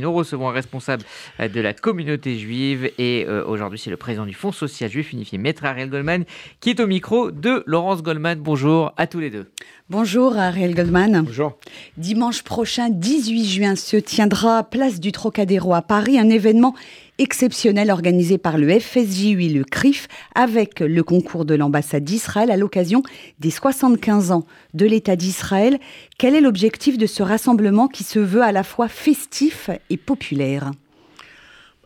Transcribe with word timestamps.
Nous 0.00 0.12
recevons 0.12 0.48
un 0.48 0.52
responsable 0.52 1.02
euh, 1.40 1.48
de 1.48 1.60
la 1.60 1.74
communauté 1.74 2.38
juive 2.38 2.88
et 2.98 3.24
euh, 3.26 3.44
aujourd'hui 3.44 3.80
c'est 3.80 3.90
le 3.90 3.96
président 3.96 4.26
du 4.26 4.32
Fonds 4.32 4.52
social 4.52 4.88
juif 4.88 5.12
unifié, 5.12 5.38
Maître 5.38 5.64
Ariel 5.64 5.90
Goldman, 5.90 6.24
qui 6.60 6.70
est 6.70 6.78
au 6.78 6.86
micro 6.86 7.32
de 7.32 7.64
Laurence 7.66 8.04
Goldman. 8.04 8.38
Bonjour 8.38 8.92
à 8.96 9.08
tous 9.08 9.18
les 9.18 9.30
deux. 9.30 9.50
Bonjour 9.90 10.38
Ariel 10.38 10.76
Goldman. 10.76 11.22
Bonjour. 11.24 11.58
Dimanche 11.96 12.44
prochain, 12.44 12.90
18 12.90 13.44
juin, 13.44 13.74
se 13.74 13.96
tiendra 13.96 14.62
place 14.62 15.00
du 15.00 15.10
Trocadéro 15.10 15.74
à 15.74 15.82
Paris 15.82 16.16
un 16.16 16.30
événement 16.30 16.76
exceptionnel 17.18 17.90
organisé 17.90 18.38
par 18.38 18.58
le 18.58 18.78
FSJUI, 18.78 19.50
le 19.50 19.64
CRIF, 19.64 20.08
avec 20.34 20.80
le 20.80 21.02
concours 21.02 21.44
de 21.44 21.54
l'ambassade 21.54 22.04
d'Israël 22.04 22.50
à 22.50 22.56
l'occasion 22.56 23.02
des 23.40 23.50
75 23.50 24.30
ans 24.32 24.46
de 24.74 24.86
l'État 24.86 25.16
d'Israël. 25.16 25.78
Quel 26.16 26.34
est 26.34 26.40
l'objectif 26.40 26.96
de 26.96 27.06
ce 27.06 27.22
rassemblement 27.22 27.88
qui 27.88 28.04
se 28.04 28.18
veut 28.18 28.42
à 28.42 28.52
la 28.52 28.62
fois 28.62 28.88
festif 28.88 29.70
et 29.90 29.96
populaire? 29.96 30.70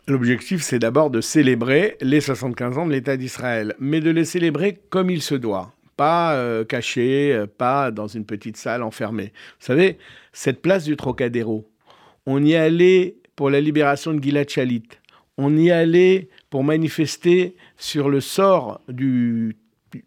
L'objectif, 0.07 0.61
c'est 0.61 0.79
d'abord 0.79 1.09
de 1.09 1.21
célébrer 1.21 1.97
les 2.01 2.19
75 2.19 2.77
ans 2.77 2.85
de 2.85 2.91
l'État 2.91 3.15
d'Israël, 3.15 3.73
mais 3.79 4.01
de 4.01 4.09
les 4.09 4.25
célébrer 4.25 4.79
comme 4.89 5.09
il 5.09 5.21
se 5.21 5.35
doit. 5.35 5.73
Pas 5.95 6.33
euh, 6.33 6.65
caché, 6.65 7.31
euh, 7.33 7.47
pas 7.47 7.91
dans 7.91 8.07
une 8.07 8.25
petite 8.25 8.57
salle 8.57 8.83
enfermée. 8.83 9.31
Vous 9.59 9.65
savez, 9.65 9.97
cette 10.33 10.61
place 10.61 10.83
du 10.83 10.97
Trocadéro, 10.97 11.69
on 12.25 12.43
y 12.43 12.55
allait 12.55 13.15
pour 13.35 13.49
la 13.49 13.61
libération 13.61 14.13
de 14.13 14.21
Gilad 14.21 14.49
Shalit 14.49 14.83
on 15.37 15.55
y 15.57 15.71
allait 15.71 16.29
pour 16.49 16.63
manifester 16.63 17.55
sur 17.77 18.09
le 18.09 18.21
sort 18.21 18.81
du 18.87 19.57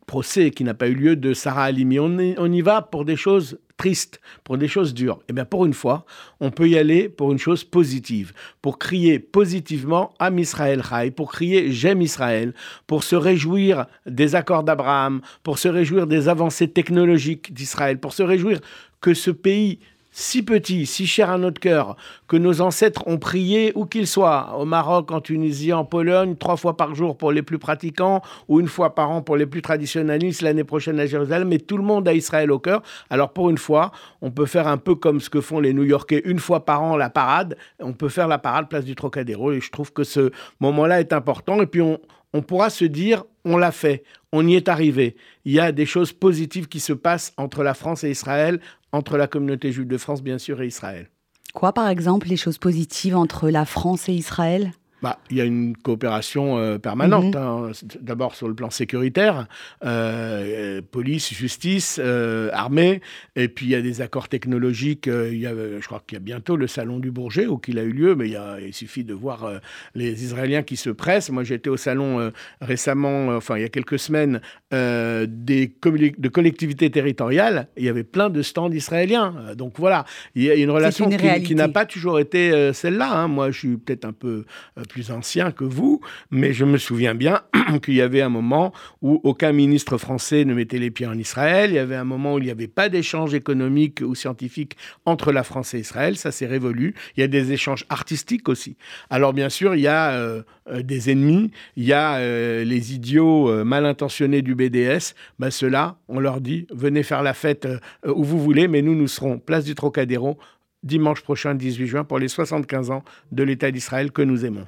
procès 0.07 0.51
qui 0.51 0.65
n'a 0.65 0.75
pas 0.75 0.89
eu 0.89 0.95
lieu 0.95 1.17
de 1.17 1.33
Sarah 1.33 1.65
Halimi. 1.65 1.99
On, 1.99 2.17
on, 2.39 2.53
y 2.53 2.61
va 2.61 2.83
pour 2.83 3.05
des 3.05 3.17
choses 3.17 3.59
tristes, 3.77 4.21
pour 4.43 4.59
des 4.59 4.69
choses 4.69 4.95
dures. 4.95 5.19
Et 5.23 5.25
eh 5.29 5.33
bien 5.33 5.45
pour 5.45 5.67
une 5.67 5.75
fois, 5.75 6.07
on 6.41 6.51
peut 6.51 6.69
y 6.69 6.79
aller 6.79 7.09
pour 7.09 7.33
une 7.33 7.39
chose 7.39 7.65
positive, 7.65 8.33
pour 8.63 8.79
crier 8.79 9.19
positivement 9.19 10.15
à 10.19 10.31
Israël 10.31 10.83
Chai, 10.89 11.11
pour 11.11 11.33
crier 11.33 11.73
J'aime 11.73 12.03
Israël, 12.03 12.55
pour 12.87 13.05
se 13.05 13.17
réjouir 13.17 13.87
des 14.07 14.35
accords 14.35 14.65
d'Abraham, 14.65 15.21
pour 15.43 15.59
se 15.59 15.69
réjouir 15.69 16.07
des 16.07 16.29
avancées 16.29 16.69
technologiques 16.69 17.53
d'Israël, 17.53 17.99
pour 17.99 18.13
se 18.13 18.23
réjouir 18.23 18.61
que 19.01 19.15
ce 19.15 19.31
pays 19.31 19.79
si 20.19 20.43
petit, 20.43 20.87
si 20.87 21.07
cher 21.07 21.29
à 21.29 21.37
notre 21.37 21.61
cœur, 21.61 21.95
que 22.27 22.39
nos 22.39 22.63
ancêtres 22.63 23.07
ont 23.07 23.19
prié 23.19 23.73
où 23.75 23.85
qu'ils 23.85 24.07
soient, 24.07 24.57
au 24.59 24.65
Maroc, 24.65 25.13
en 25.13 25.21
Tunisie, 25.21 25.75
en 25.75 25.85
Pologne, 25.85 26.37
trois 26.37 26.57
fois 26.57 26.75
par 26.75 26.95
jour 26.95 27.19
pour 27.19 27.33
les 27.33 27.43
plus 27.43 27.59
pratiquants, 27.59 28.23
ou 28.49 28.59
une 28.59 28.67
fois 28.67 28.95
par 28.95 29.11
an 29.11 29.21
pour 29.21 29.37
les 29.37 29.45
plus 29.45 29.61
traditionnalistes, 29.61 30.41
l'année 30.41 30.65
prochaine 30.65 30.99
à 31.01 31.05
Jérusalem, 31.05 31.49
mais 31.49 31.59
tout 31.59 31.77
le 31.77 31.83
monde 31.83 32.09
a 32.09 32.15
Israël 32.15 32.51
au 32.51 32.59
cœur. 32.59 32.83
Alors 33.11 33.35
pour 33.35 33.51
une 33.51 33.59
fois, 33.59 33.93
on 34.23 34.31
peut 34.31 34.47
faire 34.47 34.69
un 34.69 34.79
peu 34.79 34.95
comme 34.95 35.21
ce 35.21 35.29
que 35.29 35.43
font 35.43 35.61
les 35.61 35.75
New-Yorkais, 35.75 36.23
une 36.25 36.39
fois 36.39 36.65
par 36.65 36.83
an 36.83 36.97
la 36.97 37.11
parade, 37.11 37.59
on 37.79 37.93
peut 37.93 38.09
faire 38.09 38.27
la 38.27 38.39
parade 38.39 38.71
place 38.71 38.87
du 38.87 38.95
Trocadéro, 38.95 39.53
et 39.53 39.61
je 39.61 39.71
trouve 39.71 39.93
que 39.93 40.03
ce 40.03 40.31
moment-là 40.61 41.01
est 41.01 41.13
important, 41.13 41.61
et 41.61 41.67
puis 41.67 41.83
on, 41.83 42.01
on 42.33 42.41
pourra 42.41 42.71
se 42.71 42.87
dire, 42.87 43.25
on 43.45 43.59
l'a 43.59 43.71
fait, 43.71 44.03
on 44.33 44.47
y 44.47 44.55
est 44.55 44.69
arrivé. 44.69 45.15
Il 45.45 45.53
y 45.53 45.61
a 45.61 45.73
des 45.73 45.87
choses 45.87 46.13
positives 46.13 46.69
qui 46.69 46.81
se 46.81 46.93
passent 46.93 47.33
entre 47.37 47.63
la 47.63 47.75
France 47.75 48.03
et 48.03 48.11
Israël, 48.11 48.61
entre 48.97 49.17
la 49.17 49.27
communauté 49.27 49.73
juive 49.73 49.87
de 49.87 49.99
France, 49.99 50.23
bien 50.23 50.39
sûr, 50.39 50.61
et 50.63 50.67
Israël. 50.67 51.09
Quoi, 51.55 51.73
par 51.73 51.89
exemple, 51.89 52.29
les 52.29 52.37
choses 52.37 52.59
positives 52.59 53.17
entre 53.17 53.49
la 53.49 53.65
France 53.65 54.09
et 54.09 54.13
Israël? 54.13 54.73
Bah, 55.03 55.19
il 55.31 55.37
y 55.37 55.41
a 55.41 55.45
une 55.45 55.77
coopération 55.77 56.59
euh, 56.59 56.79
permanente, 56.79 57.35
mhm. 57.35 57.43
hein. 57.43 57.71
d'abord 58.01 58.35
sur 58.35 58.49
le 58.49 58.55
plan 58.55 58.71
sécuritaire, 58.71 59.47
euh, 59.85 60.81
police, 60.91 61.35
justice, 61.35 62.01
euh, 62.03 62.49
armée, 62.53 63.03
et 63.35 63.49
puis 63.49 63.67
il 63.67 63.73
y 63.73 63.75
a 63.75 63.83
des 63.83 64.01
accords 64.01 64.29
technologiques. 64.29 65.07
il 65.07 65.39
y 65.39 65.47
a, 65.47 65.53
je 65.53 65.87
crois 65.87 66.03
qu'il 66.07 66.17
y 66.17 66.21
a 66.21 66.25
bientôt 66.25 66.57
le 66.57 66.67
salon 66.67 66.99
du 66.99 67.11
Bourget, 67.11 67.47
où 67.47 67.61
il 67.69 67.79
a 67.79 67.83
eu 67.83 67.93
lieu, 67.93 68.15
mais 68.15 68.29
il, 68.29 68.41
il 68.67 68.73
suffit 68.73 69.05
de 69.05 69.13
voir 69.13 69.51
les 69.95 70.25
Israéliens 70.25 70.63
qui 70.63 70.77
se 70.77 70.91
pressent. 70.91 71.31
Moi, 71.31 71.45
j'étais 71.45 71.69
au 71.69 71.77
salon 71.77 72.33
récemment, 72.61 73.29
enfin 73.37 73.57
il 73.57 73.63
y 73.63 73.65
a 73.65 73.69
quelques 73.69 73.99
semaines, 73.99 74.41
des 74.71 75.73
de 75.77 76.29
collectivités 76.29 76.91
territoriales. 76.91 77.69
Il 77.77 77.85
y 77.85 77.89
avait 77.89 78.05
plein 78.05 78.31
de 78.31 78.43
stands 78.43 78.71
israéliens. 78.71 79.55
Donc 79.57 79.75
voilà, 79.79 80.05
il 80.35 80.45
y 80.45 80.51
a 80.51 80.55
une 80.55 80.71
relation 80.71 81.09
qui, 81.11 81.55
n'a 81.55 81.69
pas 81.69 81.85
toujours 81.85 82.19
été 82.19 82.73
celle-là. 82.73 83.13
Hein. 83.13 83.29
Moi, 83.29 83.51
je 83.51 83.59
suis 83.59 83.77
peut-être 83.77 84.05
un 84.05 84.13
peu 84.13 84.45
plus 84.87 85.11
ancien 85.11 85.51
que 85.51 85.65
vous, 85.65 86.01
mais 86.31 86.53
je 86.53 86.65
me 86.65 86.79
souviens 86.79 87.15
bien 87.15 87.43
qu'il 87.83 87.95
y 87.95 88.01
avait 88.01 88.23
un 88.23 88.29
moment 88.29 88.73
où 89.03 89.21
aucun 89.25 89.53
ministre 89.53 89.99
français 89.99 90.45
ne 90.45 90.55
mettait 90.55 90.79
les 90.79 90.91
pieds 90.91 91.07
en 91.07 91.19
Israël. 91.19 91.71
Il 91.71 91.77
y 91.77 91.79
avait 91.79 91.97
un 91.97 92.05
moment 92.05 92.35
où 92.35 92.39
il 92.39 92.45
n'y 92.45 92.51
avait 92.51 92.69
pas 92.69 92.89
d'échange 92.89 93.35
économique 93.35 94.01
ou 94.01 94.15
scientifique 94.15 94.77
entre 95.05 95.33
la 95.33 95.43
France 95.43 95.75
et 95.75 95.81
Israël. 95.81 96.17
Ça 96.17 96.33
s'est 96.33 96.47
révolu. 96.47 96.95
Il 97.17 97.21
y 97.21 97.23
a 97.25 97.29
des 97.29 97.53
échanges 97.53 97.85
artistiques 97.89 98.49
aussi. 98.49 98.77
Alors 99.11 99.33
bien 99.33 99.49
sûr, 99.49 99.75
il 99.75 99.83
y 99.83 99.87
a 99.87 100.13
euh, 100.13 100.43
euh, 100.71 100.83
des 100.83 101.11
ennemis, 101.11 101.51
il 101.77 101.85
y 101.85 101.93
a 101.93 102.17
euh, 102.17 102.65
les 102.65 102.95
idiots 102.95 103.65
mal 103.65 103.87
intentionnés 103.87 104.43
du 104.43 104.55
BDS. 104.55 105.15
Ben, 105.39 105.51
Ceux-là, 105.51 105.97
on 106.09 106.21
leur 106.21 106.41
dit, 106.41 106.67
venez 106.71 107.03
faire 107.03 107.23
la 107.23 107.35
fête 107.35 107.69
où 108.07 108.25
vous 108.25 108.41
voulez, 108.41 108.69
mais 108.69 108.83
nous, 108.83 108.95
nous 108.95 109.09
serons 109.09 109.39
place 109.39 109.65
du 109.65 109.75
Trocadéro 109.75 110.39
dimanche 110.83 111.21
prochain, 111.23 111.55
18 111.55 111.87
juin, 111.87 112.05
pour 112.05 112.19
les 112.19 112.29
75 112.29 112.91
ans 112.91 113.05
de 113.33 113.43
l'État 113.43 113.71
d'Israël 113.71 114.13
que 114.13 114.23
nous 114.23 114.45
aimons. 114.45 114.67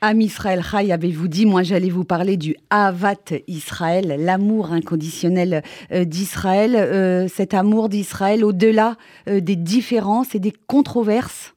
Am 0.00 0.20
Israël 0.20 0.62
Chai, 0.62 0.92
avez-vous 0.92 1.28
dit, 1.28 1.44
moi 1.44 1.62
j'allais 1.62 1.90
vous 1.90 2.04
parler 2.04 2.36
du 2.36 2.56
Avat 2.70 3.34
Israël, 3.46 4.16
l'amour 4.18 4.72
inconditionnel 4.72 5.62
euh, 5.92 6.04
d'Israël, 6.04 6.74
euh, 6.74 7.28
cet 7.28 7.52
amour 7.52 7.88
d'Israël 7.88 8.44
au-delà 8.44 8.96
euh, 9.28 9.40
des 9.40 9.56
différences 9.56 10.34
et 10.34 10.38
des 10.38 10.54
controverses? 10.66 11.54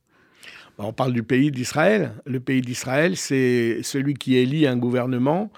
Bah, 0.78 0.86
on 0.88 0.94
parle 0.94 1.14
du 1.14 1.24
pays 1.24 1.52
d'Israël. 1.52 2.12
Le 2.26 2.40
pays 2.40 2.62
d'Israël, 2.62 3.16
c'est 3.16 3.80
celui 3.84 4.16
qui 4.16 4.36
élit 4.36 4.68
un 4.68 4.76
gouvernement 4.76 5.52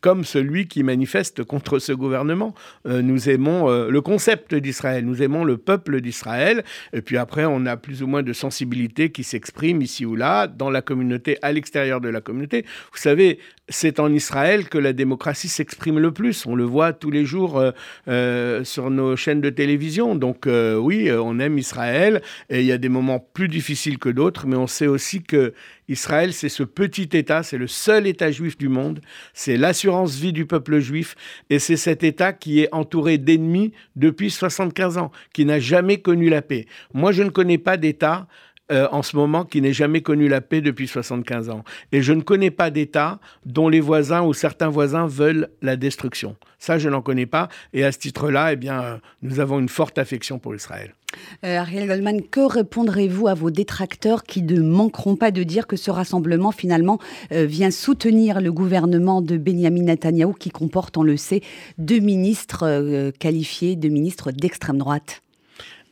comme 0.00 0.24
celui 0.24 0.66
qui 0.66 0.82
manifeste 0.82 1.44
contre 1.44 1.78
ce 1.78 1.92
gouvernement. 1.92 2.54
Euh, 2.86 3.02
nous 3.02 3.28
aimons 3.28 3.68
euh, 3.68 3.90
le 3.90 4.00
concept 4.00 4.54
d'Israël, 4.54 5.04
nous 5.04 5.22
aimons 5.22 5.44
le 5.44 5.56
peuple 5.56 6.00
d'Israël, 6.00 6.64
et 6.92 7.02
puis 7.02 7.16
après, 7.16 7.44
on 7.44 7.66
a 7.66 7.76
plus 7.76 8.02
ou 8.02 8.06
moins 8.06 8.22
de 8.22 8.32
sensibilité 8.32 9.10
qui 9.10 9.24
s'exprime 9.24 9.82
ici 9.82 10.06
ou 10.06 10.16
là, 10.16 10.46
dans 10.46 10.70
la 10.70 10.82
communauté, 10.82 11.38
à 11.42 11.52
l'extérieur 11.52 12.00
de 12.00 12.08
la 12.08 12.20
communauté. 12.20 12.64
Vous 12.92 12.98
savez, 12.98 13.38
c'est 13.68 14.00
en 14.00 14.12
Israël 14.12 14.68
que 14.68 14.78
la 14.78 14.92
démocratie 14.92 15.48
s'exprime 15.48 15.98
le 15.98 16.12
plus. 16.12 16.46
On 16.46 16.54
le 16.54 16.64
voit 16.64 16.92
tous 16.92 17.10
les 17.10 17.24
jours 17.24 17.62
euh, 18.08 18.64
sur 18.64 18.90
nos 18.90 19.16
chaînes 19.16 19.40
de 19.40 19.50
télévision. 19.50 20.14
Donc 20.14 20.46
oui, 20.46 21.10
on 21.10 21.38
aime 21.38 21.58
Israël, 21.58 22.22
et 22.50 22.60
il 22.60 22.66
y 22.66 22.72
a 22.72 22.78
des 22.78 22.88
moments 22.88 23.18
plus 23.18 23.48
difficiles 23.48 23.98
que 23.98 24.08
d'autres, 24.08 24.46
mais 24.46 24.56
on 24.56 24.66
sait 24.66 24.86
aussi 24.86 25.22
que 25.22 25.52
Israël, 25.88 26.34
c'est 26.34 26.50
ce 26.50 26.62
petit 26.62 27.08
État, 27.14 27.42
c'est 27.42 27.56
le 27.56 27.66
seul 27.66 28.06
État 28.06 28.30
juif 28.30 28.58
du 28.58 28.68
monde, 28.68 29.00
c'est 29.32 29.56
l'assurance 29.56 30.16
vie 30.16 30.34
du 30.34 30.44
peuple 30.44 30.78
juif, 30.80 31.16
et 31.48 31.58
c'est 31.58 31.76
cet 31.76 32.04
État 32.04 32.32
qui 32.32 32.60
est 32.60 32.68
entouré 32.72 33.16
d'ennemis 33.16 33.72
depuis 33.96 34.30
75 34.30 34.98
ans, 34.98 35.10
qui 35.32 35.46
n'a 35.46 35.58
jamais 35.58 36.00
connu 36.00 36.28
la 36.28 36.42
paix. 36.42 36.66
Moi, 36.92 37.12
je 37.12 37.22
ne 37.22 37.30
connais 37.30 37.58
pas 37.58 37.78
d'État 37.78 38.28
euh, 38.70 38.86
en 38.92 39.02
ce 39.02 39.16
moment 39.16 39.44
qui 39.44 39.62
n'ait 39.62 39.72
jamais 39.72 40.02
connu 40.02 40.28
la 40.28 40.42
paix 40.42 40.60
depuis 40.60 40.86
75 40.86 41.48
ans. 41.48 41.64
Et 41.90 42.02
je 42.02 42.12
ne 42.12 42.20
connais 42.20 42.50
pas 42.50 42.70
d'État 42.70 43.18
dont 43.46 43.68
les 43.68 43.80
voisins 43.80 44.22
ou 44.22 44.34
certains 44.34 44.68
voisins 44.68 45.06
veulent 45.06 45.48
la 45.62 45.76
destruction. 45.76 46.36
Ça, 46.58 46.78
je 46.78 46.90
n'en 46.90 47.00
connais 47.00 47.24
pas. 47.24 47.48
Et 47.72 47.82
à 47.84 47.92
ce 47.92 47.98
titre-là, 47.98 48.52
eh 48.52 48.56
bien, 48.56 48.82
euh, 48.82 48.96
nous 49.22 49.40
avons 49.40 49.58
une 49.58 49.70
forte 49.70 49.96
affection 49.96 50.38
pour 50.38 50.54
Israël. 50.54 50.94
Euh, 51.44 51.56
Ariel 51.56 51.88
Goldman, 51.88 52.20
que 52.20 52.40
répondrez-vous 52.40 53.28
à 53.28 53.34
vos 53.34 53.50
détracteurs 53.50 54.24
qui 54.24 54.42
ne 54.42 54.60
manqueront 54.60 55.16
pas 55.16 55.30
de 55.30 55.42
dire 55.44 55.66
que 55.66 55.76
ce 55.76 55.90
rassemblement, 55.90 56.52
finalement, 56.52 56.98
vient 57.30 57.70
soutenir 57.70 58.42
le 58.42 58.52
gouvernement 58.52 59.22
de 59.22 59.38
Benjamin 59.38 59.84
Netanyahu, 59.84 60.34
qui 60.38 60.50
comporte, 60.50 60.98
on 60.98 61.02
le 61.02 61.16
sait, 61.16 61.40
deux 61.78 62.00
ministres 62.00 63.10
qualifiés 63.18 63.76
de 63.76 63.88
ministres 63.88 64.30
d'extrême 64.30 64.76
droite? 64.76 65.22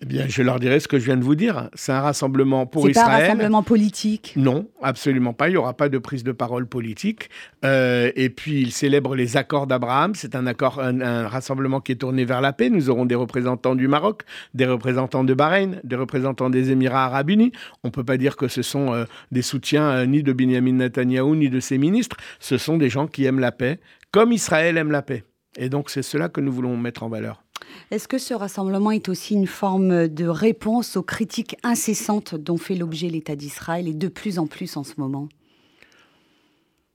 Eh 0.02 0.06
bien, 0.06 0.26
je 0.28 0.42
leur 0.42 0.60
dirai 0.60 0.78
ce 0.80 0.88
que 0.88 0.98
je 0.98 1.06
viens 1.06 1.16
de 1.16 1.24
vous 1.24 1.34
dire. 1.34 1.70
C'est 1.74 1.92
un 1.92 2.00
rassemblement 2.00 2.66
pour 2.66 2.88
Israël. 2.88 3.06
C'est 3.06 3.10
pas 3.10 3.16
un 3.16 3.20
rassemblement 3.20 3.62
politique 3.62 4.34
Non, 4.36 4.68
absolument 4.82 5.32
pas. 5.32 5.48
Il 5.48 5.52
n'y 5.52 5.56
aura 5.56 5.74
pas 5.74 5.88
de 5.88 5.96
prise 5.96 6.22
de 6.22 6.32
parole 6.32 6.66
politique. 6.66 7.30
Euh, 7.64 8.10
et 8.14 8.28
puis, 8.28 8.60
ils 8.60 8.72
célèbrent 8.72 9.14
les 9.14 9.38
accords 9.38 9.66
d'Abraham. 9.66 10.14
C'est 10.14 10.34
un 10.34 10.46
accord, 10.46 10.80
un, 10.80 11.26
rassemblement 11.26 11.80
qui 11.80 11.92
est 11.92 11.96
tourné 11.96 12.26
vers 12.26 12.42
la 12.42 12.52
paix. 12.52 12.68
Nous 12.68 12.90
aurons 12.90 13.06
des 13.06 13.14
représentants 13.14 13.74
du 13.74 13.88
Maroc, 13.88 14.22
des 14.52 14.66
représentants 14.66 15.24
de 15.24 15.32
Bahreïn, 15.32 15.80
des 15.82 15.96
représentants 15.96 16.50
des 16.50 16.70
Émirats 16.70 17.06
arabes 17.06 17.30
unis. 17.30 17.52
On 17.82 17.88
ne 17.88 17.92
peut 17.92 18.04
pas 18.04 18.18
dire 18.18 18.36
que 18.36 18.48
ce 18.48 18.60
sont 18.60 18.92
euh, 18.92 19.04
des 19.32 19.42
soutiens 19.42 19.88
euh, 19.90 20.06
ni 20.06 20.22
de 20.22 20.32
Benjamin 20.34 20.72
Netanyahou 20.72 21.36
ni 21.36 21.48
de 21.48 21.60
ses 21.60 21.78
ministres. 21.78 22.16
Ce 22.38 22.58
sont 22.58 22.76
des 22.76 22.90
gens 22.90 23.06
qui 23.06 23.24
aiment 23.24 23.40
la 23.40 23.52
paix, 23.52 23.80
comme 24.10 24.32
Israël 24.32 24.76
aime 24.76 24.90
la 24.90 25.02
paix. 25.02 25.24
Et 25.58 25.70
donc, 25.70 25.88
c'est 25.88 26.02
cela 26.02 26.28
que 26.28 26.42
nous 26.42 26.52
voulons 26.52 26.76
mettre 26.76 27.02
en 27.02 27.08
valeur. 27.08 27.42
Est-ce 27.90 28.08
que 28.08 28.18
ce 28.18 28.34
rassemblement 28.34 28.90
est 28.90 29.08
aussi 29.08 29.34
une 29.34 29.46
forme 29.46 30.08
de 30.08 30.26
réponse 30.26 30.96
aux 30.96 31.02
critiques 31.02 31.56
incessantes 31.62 32.34
dont 32.34 32.56
fait 32.56 32.74
l'objet 32.74 33.08
l'État 33.08 33.36
d'Israël 33.36 33.88
et 33.88 33.94
de 33.94 34.08
plus 34.08 34.38
en 34.38 34.46
plus 34.46 34.76
en 34.76 34.84
ce 34.84 34.94
moment? 34.98 35.28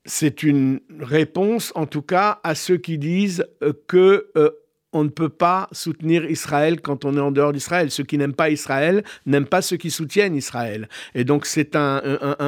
C'est 0.05 0.43
une 0.43 0.79
réponse, 0.99 1.71
en 1.75 1.85
tout 1.85 2.01
cas, 2.01 2.39
à 2.43 2.55
ceux 2.55 2.77
qui 2.77 2.97
disent 2.97 3.45
euh, 3.61 3.73
que 3.87 4.31
euh, 4.35 4.49
on 4.93 5.03
ne 5.03 5.09
peut 5.09 5.29
pas 5.29 5.69
soutenir 5.71 6.29
Israël 6.29 6.81
quand 6.81 7.05
on 7.05 7.15
est 7.15 7.21
en 7.21 7.31
dehors 7.31 7.53
d'Israël. 7.53 7.91
Ceux 7.91 8.03
qui 8.03 8.17
n'aiment 8.17 8.33
pas 8.33 8.49
Israël 8.49 9.03
n'aiment 9.25 9.45
pas 9.45 9.61
ceux 9.61 9.77
qui 9.77 9.89
soutiennent 9.89 10.35
Israël. 10.35 10.89
Et 11.15 11.23
donc 11.23 11.45
c'est 11.45 11.75
un, 11.75 12.01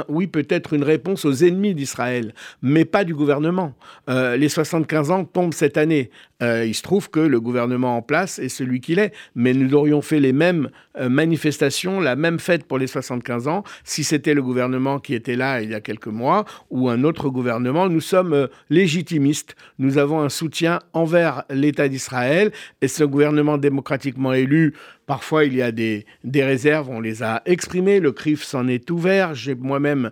oui, 0.10 0.28
peut-être 0.28 0.74
une 0.74 0.84
réponse 0.84 1.26
aux 1.26 1.34
ennemis 1.34 1.74
d'Israël, 1.74 2.34
mais 2.62 2.86
pas 2.86 3.04
du 3.04 3.16
gouvernement. 3.16 3.74
Euh, 4.10 4.36
les 4.36 4.50
75 4.50 5.12
ans 5.12 5.26
tombent 5.26 5.54
cette 5.54 5.78
année. 5.78 6.12
Euh, 6.44 6.66
il 6.66 6.76
se 6.76 6.82
trouve 6.82 7.10
que 7.10 7.20
le 7.20 7.40
gouvernement 7.40 7.96
en 7.98 8.02
place 8.02 8.38
est 8.38 8.50
celui 8.50 8.82
qu'il 8.82 9.00
est, 9.00 9.14
mais 9.36 9.54
nous 9.54 9.74
aurions 9.74 10.02
fait 10.02 10.20
les 10.20 10.34
mêmes 10.34 10.70
euh, 11.00 11.08
manifestations, 11.08 12.02
la 12.02 12.16
même 12.16 12.40
fête 12.40 12.66
pour 12.66 12.78
les 12.78 12.88
75 12.88 13.48
ans, 13.48 13.64
si 13.84 14.04
c'était 14.04 14.34
le 14.34 14.44
gouvernement 14.44 15.00
qui 15.00 15.14
était 15.14 15.36
là 15.36 15.62
il 15.62 15.72
y 15.72 15.76
a 15.76 15.80
quelques 15.80 16.08
mois 16.08 16.44
ou 16.70 16.90
un 16.90 17.04
autre 17.04 17.30
gouvernement. 17.30 17.88
Nous 17.88 18.02
sommes 18.02 18.50
légitimistes. 18.70 19.56
Nous 19.80 19.98
avons 19.98 20.20
un 20.20 20.30
soutien 20.30 20.80
envers 20.92 21.44
l'État 21.50 21.88
d'Israël 21.88 22.52
et 22.82 22.88
ce 22.88 23.04
gouvernement 23.04 23.58
démocratiquement 23.58 24.34
élu 24.34 24.74
Parfois, 25.06 25.44
il 25.44 25.54
y 25.54 25.62
a 25.62 25.74
des, 25.74 26.06
des, 26.24 26.46
réserves, 26.46 26.90
on 26.90 27.02
les 27.02 27.24
a 27.24 27.42
exprimées, 27.46 28.00
le 28.00 28.14
CRIF 28.14 28.42
s'en 28.42 28.70
est 28.70 28.90
ouvert, 28.90 29.36
j'ai 29.36 29.54
moi-même 29.54 30.12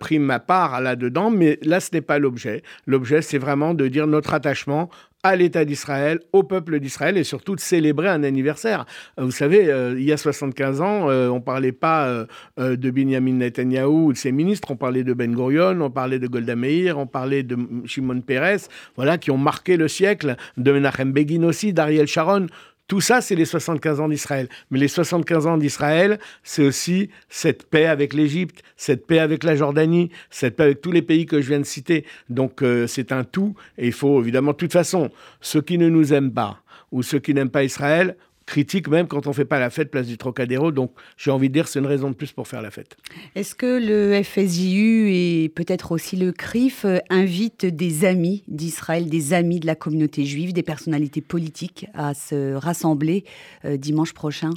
pris 0.00 0.18
ma 0.18 0.40
part 0.40 0.80
là-dedans, 0.80 1.30
mais 1.30 1.60
là, 1.62 1.78
ce 1.78 1.90
n'est 1.92 2.00
pas 2.00 2.18
l'objet. 2.18 2.64
L'objet, 2.88 3.22
c'est 3.22 3.38
vraiment 3.38 3.72
de 3.72 3.86
dire 3.86 4.08
notre 4.08 4.34
attachement 4.34 4.90
à 5.22 5.36
l'État 5.36 5.64
d'Israël, 5.64 6.20
au 6.32 6.42
peuple 6.42 6.80
d'Israël 6.80 7.16
et 7.16 7.24
surtout 7.24 7.54
de 7.54 7.60
célébrer 7.60 8.08
un 8.08 8.24
anniversaire. 8.24 8.86
Euh, 9.18 9.24
vous 9.24 9.30
savez, 9.30 9.70
euh, 9.70 9.94
il 9.96 10.04
y 10.04 10.12
a 10.12 10.16
75 10.16 10.80
ans, 10.80 11.08
euh, 11.08 11.28
on 11.28 11.36
ne 11.36 11.40
parlait 11.40 11.72
pas 11.72 12.26
de 12.58 12.90
Benjamin 12.90 13.34
Netanyahu 13.34 13.86
ou 13.86 14.12
de 14.12 14.18
ses 14.18 14.32
ministres, 14.32 14.70
on 14.70 14.76
parlait 14.76 15.04
de 15.04 15.14
Ben 15.14 15.34
Gurion, 15.34 15.80
on 15.80 15.90
parlait 15.90 16.18
de 16.18 16.26
Golda 16.26 16.56
Meir, 16.56 16.98
on 16.98 17.06
parlait 17.06 17.42
de 17.42 17.56
Shimon 17.84 18.20
Peres, 18.20 18.68
voilà, 18.96 19.18
qui 19.18 19.30
ont 19.30 19.38
marqué 19.38 19.76
le 19.76 19.88
siècle, 19.88 20.36
de 20.56 20.72
Menachem 20.72 21.12
Begin 21.12 21.44
aussi, 21.44 21.72
d'Ariel 21.72 22.06
Sharon. 22.06 22.46
Tout 22.88 23.00
ça, 23.00 23.20
c'est 23.20 23.34
les 23.34 23.44
75 23.44 24.00
ans 24.00 24.08
d'Israël. 24.08 24.48
Mais 24.70 24.78
les 24.78 24.88
75 24.88 25.46
ans 25.46 25.56
d'Israël, 25.56 26.18
c'est 26.42 26.62
aussi 26.62 27.08
cette 27.28 27.64
paix 27.64 27.86
avec 27.86 28.12
l'Égypte, 28.12 28.62
cette 28.76 29.06
paix 29.06 29.18
avec 29.18 29.44
la 29.44 29.56
Jordanie, 29.56 30.10
cette 30.30 30.56
paix 30.56 30.64
avec 30.64 30.80
tous 30.80 30.92
les 30.92 31.02
pays 31.02 31.26
que 31.26 31.40
je 31.40 31.48
viens 31.48 31.60
de 31.60 31.64
citer. 31.64 32.04
Donc 32.28 32.62
euh, 32.62 32.86
c'est 32.86 33.12
un 33.12 33.24
tout. 33.24 33.54
Et 33.78 33.86
il 33.86 33.92
faut 33.92 34.20
évidemment, 34.20 34.52
de 34.52 34.56
toute 34.56 34.72
façon, 34.72 35.10
ceux 35.40 35.62
qui 35.62 35.78
ne 35.78 35.88
nous 35.88 36.12
aiment 36.12 36.32
pas 36.32 36.62
ou 36.90 37.02
ceux 37.02 37.18
qui 37.18 37.32
n'aiment 37.32 37.50
pas 37.50 37.64
Israël, 37.64 38.16
critique 38.46 38.88
même 38.88 39.06
quand 39.06 39.26
on 39.26 39.30
ne 39.30 39.34
fait 39.34 39.44
pas 39.44 39.58
la 39.58 39.70
fête 39.70 39.90
place 39.90 40.06
du 40.06 40.18
Trocadéro. 40.18 40.72
Donc 40.72 40.92
j'ai 41.16 41.30
envie 41.30 41.48
de 41.48 41.54
dire 41.54 41.68
c'est 41.68 41.78
une 41.78 41.86
raison 41.86 42.10
de 42.10 42.14
plus 42.14 42.32
pour 42.32 42.48
faire 42.48 42.62
la 42.62 42.70
fête. 42.70 42.96
Est-ce 43.34 43.54
que 43.54 43.66
le 43.66 44.22
FSJU 44.22 45.12
et 45.12 45.48
peut-être 45.48 45.92
aussi 45.92 46.16
le 46.16 46.32
CRIF 46.32 46.84
euh, 46.84 46.98
invitent 47.10 47.66
des 47.66 48.04
amis 48.04 48.44
d'Israël, 48.48 49.08
des 49.08 49.32
amis 49.32 49.60
de 49.60 49.66
la 49.66 49.74
communauté 49.74 50.24
juive, 50.24 50.52
des 50.52 50.62
personnalités 50.62 51.20
politiques 51.20 51.86
à 51.94 52.14
se 52.14 52.54
rassembler 52.54 53.24
euh, 53.64 53.76
dimanche 53.76 54.12
prochain? 54.12 54.50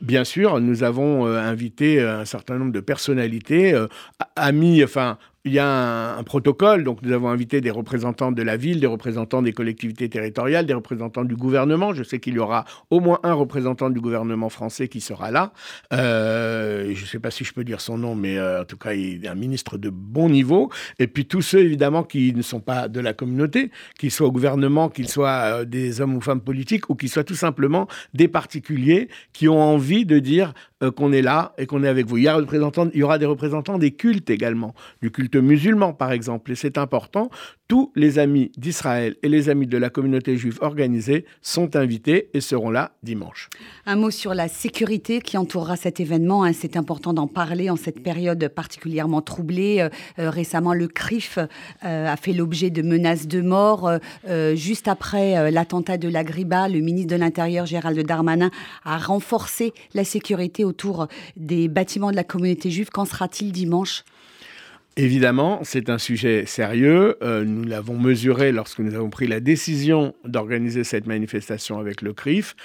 Bien 0.00 0.22
sûr, 0.22 0.60
nous 0.60 0.84
avons 0.84 1.26
euh, 1.26 1.38
invité 1.38 2.00
un 2.00 2.24
certain 2.24 2.56
nombre 2.56 2.72
de 2.72 2.80
personnalités, 2.80 3.74
amis, 4.36 4.84
enfin 4.84 5.18
il 5.48 5.54
y 5.54 5.58
a 5.58 6.18
un, 6.18 6.22
protocole, 6.22 6.84
donc 6.84 7.00
nous 7.02 7.12
avons 7.12 7.28
invité 7.28 7.60
des 7.60 7.70
représentants 7.70 8.32
de 8.32 8.42
la 8.42 8.56
ville, 8.56 8.80
des 8.80 8.86
représentants 8.86 9.40
des 9.40 9.52
collectivités 9.52 10.08
territoriales, 10.08 10.66
des 10.66 10.74
représentants 10.74 11.24
du 11.24 11.36
gouvernement. 11.36 11.94
Je 11.94 12.02
sais 12.02 12.20
qu'il 12.20 12.34
y 12.34 12.38
aura 12.38 12.66
au 12.90 13.00
moins 13.00 13.18
un 13.22 13.32
représentant 13.32 13.88
du 13.88 14.00
gouvernement 14.00 14.50
français 14.50 14.88
qui 14.88 15.00
sera 15.00 15.30
là. 15.30 15.52
Euh, 15.92 16.92
je 16.94 17.00
ne 17.00 17.06
sais 17.06 17.18
pas 17.18 17.30
si 17.30 17.44
je 17.44 17.52
peux 17.54 17.64
dire 17.64 17.80
son 17.80 17.96
nom, 17.96 18.14
mais 18.14 18.36
euh, 18.36 18.62
en 18.62 18.64
tout 18.64 18.76
cas, 18.76 18.92
il 18.92 19.24
est 19.24 19.28
un 19.28 19.34
ministre 19.34 19.78
de 19.78 19.88
bon 19.88 20.28
niveau. 20.28 20.70
Et 20.98 21.06
puis 21.06 21.24
tous 21.24 21.42
ceux, 21.42 21.60
évidemment, 21.60 22.02
qui 22.02 22.34
ne 22.34 22.42
sont 22.42 22.60
pas 22.60 22.88
de 22.88 23.00
la 23.00 23.14
communauté, 23.14 23.70
qu'ils 23.98 24.10
soient 24.10 24.28
au 24.28 24.32
gouvernement, 24.32 24.90
qu'ils 24.90 25.08
soient 25.08 25.60
euh, 25.60 25.64
des 25.64 26.00
hommes 26.02 26.14
ou 26.14 26.20
femmes 26.20 26.42
politiques, 26.42 26.90
ou 26.90 26.94
qu'ils 26.94 27.08
soient 27.08 27.24
tout 27.24 27.34
simplement 27.34 27.88
des 28.12 28.28
particuliers 28.28 29.08
qui 29.32 29.48
ont 29.48 29.60
envie 29.60 30.04
de 30.04 30.18
dire 30.18 30.52
qu'on 30.94 31.10
est 31.10 31.22
là 31.22 31.54
et 31.58 31.66
qu'on 31.66 31.82
est 31.82 31.88
avec 31.88 32.06
vous. 32.06 32.18
Il 32.18 32.24
y, 32.24 32.28
il 32.28 33.00
y 33.00 33.02
aura 33.02 33.18
des 33.18 33.26
représentants 33.26 33.78
des 33.78 33.90
cultes 33.90 34.30
également, 34.30 34.74
du 35.02 35.10
culte 35.10 35.34
musulmans, 35.40 35.92
par 35.92 36.12
exemple. 36.12 36.52
Et 36.52 36.54
c'est 36.54 36.78
important. 36.78 37.30
Tous 37.68 37.92
les 37.94 38.18
amis 38.18 38.50
d'Israël 38.56 39.16
et 39.22 39.28
les 39.28 39.48
amis 39.50 39.66
de 39.66 39.76
la 39.76 39.90
communauté 39.90 40.36
juive 40.36 40.58
organisée 40.62 41.26
sont 41.42 41.76
invités 41.76 42.30
et 42.32 42.40
seront 42.40 42.70
là 42.70 42.92
dimanche. 43.02 43.50
Un 43.84 43.96
mot 43.96 44.10
sur 44.10 44.34
la 44.34 44.48
sécurité 44.48 45.20
qui 45.20 45.36
entourera 45.36 45.76
cet 45.76 46.00
événement. 46.00 46.44
Hein. 46.44 46.52
C'est 46.52 46.76
important 46.76 47.12
d'en 47.12 47.26
parler 47.26 47.70
en 47.70 47.76
cette 47.76 48.02
période 48.02 48.48
particulièrement 48.48 49.20
troublée. 49.20 49.80
Euh, 49.80 49.88
euh, 50.18 50.30
récemment, 50.30 50.74
le 50.74 50.88
CRIF 50.88 51.38
euh, 51.84 52.06
a 52.06 52.16
fait 52.16 52.32
l'objet 52.32 52.70
de 52.70 52.82
menaces 52.82 53.26
de 53.26 53.40
mort. 53.40 53.90
juste 54.54 54.88
après 54.88 55.50
l'attentat 55.50 55.98
de 55.98 56.08
la 56.08 56.24
Griba, 56.24 56.68
le 56.68 56.80
ministre 56.80 57.14
de 57.14 57.20
l'Intérieur, 57.20 57.66
Gérald 57.66 57.98
Darmanin, 58.06 58.50
a 58.84 58.98
renforcé 58.98 59.72
la 59.94 60.04
sécurité 60.04 60.64
autour 60.64 61.08
des 61.36 61.68
bâtiments 61.68 62.10
de 62.10 62.16
la 62.16 62.24
communauté 62.24 62.70
juive. 62.70 62.90
Qu'en 62.90 63.04
sera-t-il 63.04 63.52
dimanche? 63.52 64.04
Évidemment, 64.98 65.60
c'est 65.62 65.90
un 65.90 65.98
sujet 65.98 66.44
sérieux. 66.44 67.16
Euh, 67.22 67.44
nous 67.44 67.62
l'avons 67.62 67.96
mesuré 67.96 68.50
lorsque 68.50 68.80
nous 68.80 68.96
avons 68.96 69.10
pris 69.10 69.28
la 69.28 69.38
décision 69.38 70.12
d'organiser 70.24 70.82
cette 70.82 71.06
manifestation 71.06 71.78
avec 71.78 72.02
le 72.02 72.12
CRIF. 72.12 72.56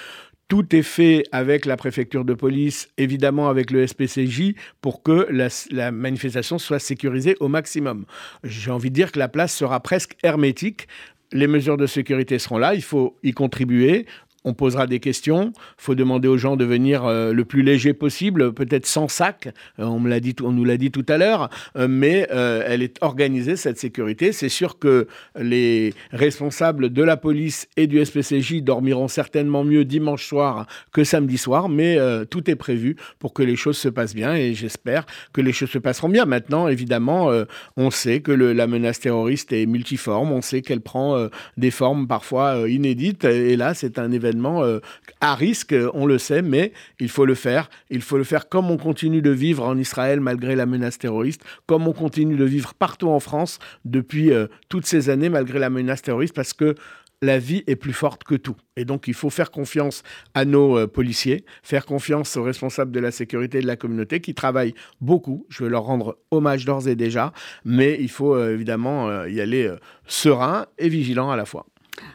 Tout 0.47 0.75
est 0.75 0.81
fait 0.81 1.25
avec 1.31 1.67
la 1.67 1.77
préfecture 1.77 2.25
de 2.25 2.33
police, 2.33 2.89
évidemment 2.97 3.49
avec 3.49 3.69
le 3.69 3.85
SPCJ, 3.85 4.55
pour 4.81 5.03
que 5.03 5.27
la, 5.29 5.49
la 5.69 5.91
manifestation 5.91 6.57
soit 6.57 6.79
sécurisée 6.79 7.37
au 7.39 7.49
maximum. 7.49 8.05
J'ai 8.43 8.71
envie 8.71 8.89
de 8.89 8.95
dire 8.95 9.11
que 9.11 9.19
la 9.19 9.29
place 9.29 9.53
sera 9.55 9.79
presque 9.79 10.15
hermétique 10.23 10.87
les 11.33 11.47
mesures 11.47 11.77
de 11.77 11.87
sécurité 11.87 12.39
seront 12.39 12.59
là, 12.59 12.75
il 12.75 12.83
faut 12.83 13.17
y 13.23 13.31
contribuer 13.31 14.05
on 14.45 14.53
posera 14.53 14.87
des 14.87 14.99
questions. 14.99 15.53
Il 15.55 15.83
faut 15.83 15.95
demander 15.95 16.27
aux 16.27 16.37
gens 16.37 16.55
de 16.55 16.65
venir 16.65 17.05
euh, 17.05 17.33
le 17.33 17.45
plus 17.45 17.63
léger 17.63 17.93
possible, 17.93 18.53
peut-être 18.53 18.85
sans 18.85 19.07
sac. 19.07 19.49
Euh, 19.79 19.85
on, 19.85 19.99
me 19.99 20.19
dit, 20.19 20.35
on 20.43 20.51
nous 20.51 20.65
l'a 20.65 20.77
dit 20.77 20.91
tout 20.91 21.05
à 21.07 21.17
l'heure, 21.17 21.49
euh, 21.77 21.87
mais 21.89 22.27
elle 22.31 22.81
est 22.81 22.97
organisée, 23.01 23.55
cette 23.55 23.77
sécurité. 23.77 24.31
C'est 24.31 24.49
sûr 24.49 24.79
que 24.79 25.07
les 25.39 25.93
responsables 26.11 26.91
de 26.91 27.03
la 27.03 27.17
police 27.17 27.67
et 27.77 27.87
du 27.87 28.03
SPCJ 28.03 28.61
dormiront 28.61 29.07
certainement 29.07 29.63
mieux 29.63 29.85
dimanche 29.85 30.25
soir 30.25 30.67
que 30.91 31.03
samedi 31.03 31.37
soir, 31.37 31.69
mais 31.69 31.97
tout 32.29 32.49
est 32.49 32.55
prévu 32.55 32.95
pour 33.19 33.33
que 33.33 33.43
les 33.43 33.55
choses 33.55 33.77
se 33.77 33.89
passent 33.89 34.15
bien 34.15 34.35
et 34.35 34.53
j'espère 34.53 35.05
que 35.33 35.41
les 35.41 35.53
choses 35.53 35.69
se 35.69 35.77
passeront 35.77 36.09
bien. 36.09 36.25
Maintenant, 36.25 36.67
évidemment, 36.67 37.31
on 37.77 37.91
sait 37.91 38.21
que 38.21 38.31
la 38.31 38.67
menace 38.67 38.99
terroriste 38.99 39.51
est 39.53 39.65
multiforme, 39.65 40.31
on 40.31 40.41
sait 40.41 40.61
qu'elle 40.61 40.81
prend 40.81 41.27
des 41.57 41.71
formes 41.71 42.07
parfois 42.07 42.69
inédites 42.69 43.25
et 43.25 43.55
là, 43.55 43.73
c'est 43.73 43.99
un 43.99 44.11
événement 44.11 44.32
euh, 44.41 44.79
à 45.21 45.35
risque, 45.35 45.75
on 45.93 46.05
le 46.05 46.17
sait, 46.17 46.41
mais 46.41 46.73
il 46.99 47.09
faut 47.09 47.25
le 47.25 47.35
faire. 47.35 47.69
Il 47.89 48.01
faut 48.01 48.17
le 48.17 48.23
faire 48.23 48.49
comme 48.49 48.71
on 48.71 48.77
continue 48.77 49.21
de 49.21 49.29
vivre 49.29 49.63
en 49.63 49.77
Israël 49.77 50.19
malgré 50.19 50.55
la 50.55 50.65
menace 50.65 50.97
terroriste, 50.97 51.41
comme 51.65 51.87
on 51.87 51.93
continue 51.93 52.35
de 52.35 52.45
vivre 52.45 52.73
partout 52.73 53.09
en 53.09 53.19
France 53.19 53.59
depuis 53.85 54.31
euh, 54.31 54.47
toutes 54.69 54.85
ces 54.85 55.09
années 55.09 55.29
malgré 55.29 55.59
la 55.59 55.69
menace 55.69 56.01
terroriste, 56.01 56.35
parce 56.35 56.53
que 56.53 56.75
la 57.21 57.39
vie 57.39 57.63
est 57.67 57.77
plus 57.77 57.93
forte 57.93 58.25
que 58.25 58.35
tout. 58.35 58.57
Et 58.75 58.83
donc, 58.83 59.07
il 59.07 59.13
faut 59.13 59.29
faire 59.29 59.49
confiance 59.49 60.03
à 60.33 60.43
nos 60.43 60.77
euh, 60.77 60.87
policiers, 60.87 61.45
faire 61.61 61.85
confiance 61.85 62.35
aux 62.35 62.43
responsables 62.43 62.91
de 62.91 62.99
la 62.99 63.11
sécurité 63.11 63.61
de 63.61 63.67
la 63.67 63.77
communauté 63.77 64.19
qui 64.19 64.33
travaillent 64.33 64.75
beaucoup. 64.99 65.45
Je 65.47 65.63
veux 65.63 65.69
leur 65.69 65.83
rendre 65.83 66.17
hommage 66.31 66.65
d'ores 66.65 66.87
et 66.89 66.95
déjà, 66.95 67.31
mais 67.63 67.97
il 67.99 68.09
faut 68.09 68.37
évidemment 68.45 69.23
y 69.25 69.39
aller 69.39 69.73
serein 70.05 70.65
et 70.77 70.89
vigilant 70.89 71.31
à 71.31 71.37
la 71.37 71.45
fois. 71.45 71.65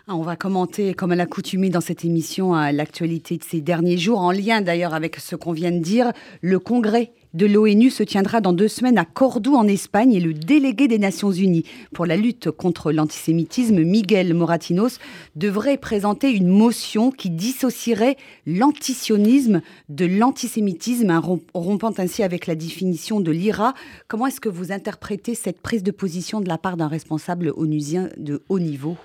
Ah, 0.07 0.17
on 0.17 0.23
va 0.23 0.37
commenter, 0.37 0.95
comme 0.95 1.13
à 1.13 1.17
l'accoutumée 1.17 1.69
dans 1.69 1.81
cette 1.81 2.05
émission, 2.05 2.55
l'actualité 2.55 3.37
de 3.37 3.45
ces 3.45 3.61
derniers 3.61 3.99
jours, 3.99 4.21
en 4.21 4.33
lien 4.33 4.63
d'ailleurs 4.63 4.95
avec 4.95 5.17
ce 5.17 5.37
qu'on 5.37 5.53
vient 5.53 5.71
de 5.71 5.79
dire. 5.79 6.13
Le 6.41 6.59
congrès 6.59 7.13
de 7.35 7.45
l'ONU 7.45 7.91
se 7.91 8.03
tiendra 8.03 8.41
dans 8.41 8.55
deux 8.55 8.69
semaines 8.69 8.97
à 8.97 9.05
Cordoue, 9.05 9.55
en 9.55 9.69
Espagne, 9.69 10.15
et 10.15 10.21
le 10.21 10.33
délégué 10.33 10.89
des 10.89 10.99
Nations 10.99 11.31
Unies 11.31 11.65
pour 11.93 12.07
la 12.07 12.17
lutte 12.17 12.51
contre 12.51 12.91
l'antisémitisme, 12.91 13.83
Miguel 13.83 14.33
Moratinos, 14.33 14.99
devrait 15.37 15.77
présenter 15.77 16.31
une 16.31 16.49
motion 16.49 17.11
qui 17.11 17.29
dissocierait 17.29 18.17
l'antisionisme 18.47 19.61
de 19.91 20.07
l'antisémitisme, 20.07 21.21
rompant 21.53 21.93
ainsi 21.99 22.23
avec 22.23 22.47
la 22.47 22.55
définition 22.55 23.21
de 23.21 23.31
l'IRA. 23.31 23.75
Comment 24.09 24.27
est-ce 24.27 24.41
que 24.41 24.49
vous 24.49 24.73
interprétez 24.73 25.35
cette 25.35 25.61
prise 25.61 25.83
de 25.83 25.91
position 25.91 26.41
de 26.41 26.49
la 26.49 26.57
part 26.57 26.79
d'un 26.79 26.89
responsable 26.89 27.53
onusien 27.57 28.09
de 28.17 28.43
haut 28.49 28.59
niveau? 28.59 28.97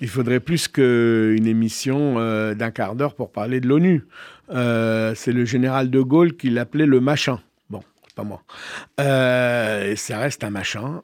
Il 0.00 0.08
faudrait 0.08 0.40
plus 0.40 0.68
qu'une 0.68 1.46
émission 1.46 2.16
euh, 2.18 2.54
d'un 2.54 2.70
quart 2.70 2.94
d'heure 2.94 3.14
pour 3.14 3.32
parler 3.32 3.60
de 3.60 3.68
l'ONU. 3.68 4.04
Euh, 4.50 5.14
c'est 5.14 5.32
le 5.32 5.44
général 5.44 5.90
de 5.90 6.00
Gaulle 6.00 6.36
qui 6.36 6.50
l'appelait 6.50 6.86
le 6.86 7.00
machin. 7.00 7.40
Bon, 7.70 7.82
pas 8.14 8.22
moi. 8.22 8.42
Euh, 9.00 9.96
ça 9.96 10.18
reste 10.18 10.44
un 10.44 10.50
machin 10.50 11.02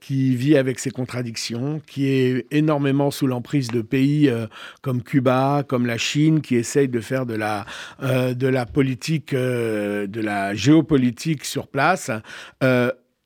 qui 0.00 0.34
vit 0.34 0.56
avec 0.56 0.78
ses 0.78 0.90
contradictions, 0.90 1.80
qui 1.86 2.06
est 2.08 2.46
énormément 2.50 3.10
sous 3.10 3.26
l'emprise 3.26 3.68
de 3.68 3.82
pays 3.82 4.32
comme 4.80 5.02
Cuba, 5.02 5.62
comme 5.66 5.86
la 5.86 5.98
Chine, 5.98 6.40
qui 6.40 6.56
essayent 6.56 6.88
de 6.88 7.00
faire 7.00 7.26
de 7.26 7.34
la, 7.34 7.66
de 8.00 8.46
la 8.46 8.66
politique, 8.66 9.34
de 9.34 10.20
la 10.20 10.54
géopolitique 10.54 11.44
sur 11.44 11.68
place 11.68 12.10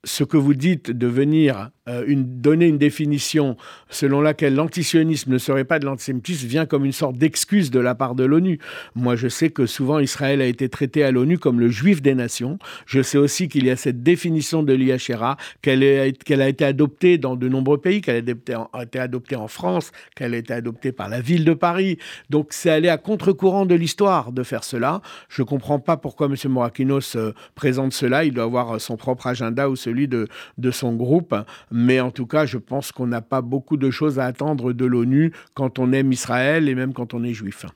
ce 0.04 0.24
que 0.24 0.36
vous 0.36 0.54
dites 0.54 0.90
de 0.90 1.06
venir 1.06 1.70
euh, 1.88 2.04
donner 2.16 2.66
une 2.66 2.78
définition 2.78 3.56
selon 3.88 4.20
laquelle 4.20 4.54
l'antisionisme 4.54 5.32
ne 5.32 5.38
serait 5.38 5.64
pas 5.64 5.78
de 5.78 5.86
l'antisémitisme 5.86 6.46
vient 6.46 6.66
comme 6.66 6.84
une 6.84 6.92
sorte 6.92 7.16
d'excuse 7.16 7.70
de 7.70 7.80
la 7.80 7.94
part 7.94 8.14
de 8.14 8.24
l'ONU. 8.24 8.58
Moi, 8.94 9.16
je 9.16 9.28
sais 9.28 9.50
que 9.50 9.64
souvent 9.66 9.98
Israël 9.98 10.42
a 10.42 10.46
été 10.46 10.68
traité 10.68 11.02
à 11.02 11.10
l'ONU 11.10 11.38
comme 11.38 11.60
le 11.60 11.68
juif 11.68 12.02
des 12.02 12.14
nations. 12.14 12.58
Je 12.86 13.00
sais 13.00 13.16
aussi 13.16 13.48
qu'il 13.48 13.64
y 13.64 13.70
a 13.70 13.76
cette 13.76 14.02
définition 14.02 14.62
de 14.62 14.72
l'IHRA, 14.72 15.36
qu'elle 15.62 15.82
a 15.82 16.48
été 16.48 16.64
adoptée 16.64 17.16
dans 17.16 17.36
de 17.36 17.48
nombreux 17.48 17.78
pays, 17.78 18.00
qu'elle 18.00 18.24
a 18.72 18.82
été 18.82 18.98
adoptée 18.98 19.36
en 19.36 19.48
France, 19.48 19.92
qu'elle 20.14 20.34
a 20.34 20.38
été 20.38 20.52
adoptée 20.52 20.92
par 20.92 21.08
la 21.08 21.20
ville 21.20 21.44
de 21.44 21.54
Paris. 21.54 21.98
Donc, 22.28 22.48
c'est 22.50 22.70
aller 22.70 22.88
à 22.88 22.98
contre-courant 22.98 23.64
de 23.64 23.74
l'histoire 23.74 24.32
de 24.32 24.42
faire 24.42 24.64
cela. 24.64 25.00
Je 25.28 25.42
ne 25.42 25.46
comprends 25.46 25.78
pas 25.78 25.96
pourquoi 25.96 26.26
M. 26.26 26.34
Morakinos 26.50 27.16
euh, 27.16 27.32
présente 27.54 27.92
cela. 27.92 28.24
Il 28.24 28.34
doit 28.34 28.44
avoir 28.44 28.80
son 28.80 28.96
propre 28.96 29.26
agenda 29.26 29.70
ou 29.70 29.76
celui 29.76 30.08
de 30.08 30.28
son 30.70 30.94
groupe. 30.94 31.34
Mais 31.80 32.00
en 32.00 32.10
tout 32.10 32.26
cas, 32.26 32.44
je 32.44 32.58
pense 32.58 32.90
qu'on 32.90 33.06
n'a 33.06 33.20
pas 33.20 33.40
beaucoup 33.40 33.76
de 33.76 33.88
choses 33.92 34.18
à 34.18 34.24
attendre 34.24 34.72
de 34.72 34.84
l'ONU 34.84 35.32
quand 35.54 35.78
on 35.78 35.92
aime 35.92 36.10
Israël 36.10 36.68
et 36.68 36.74
même 36.74 36.92
quand 36.92 37.14
on 37.14 37.22
est 37.22 37.32
juif. 37.32 37.66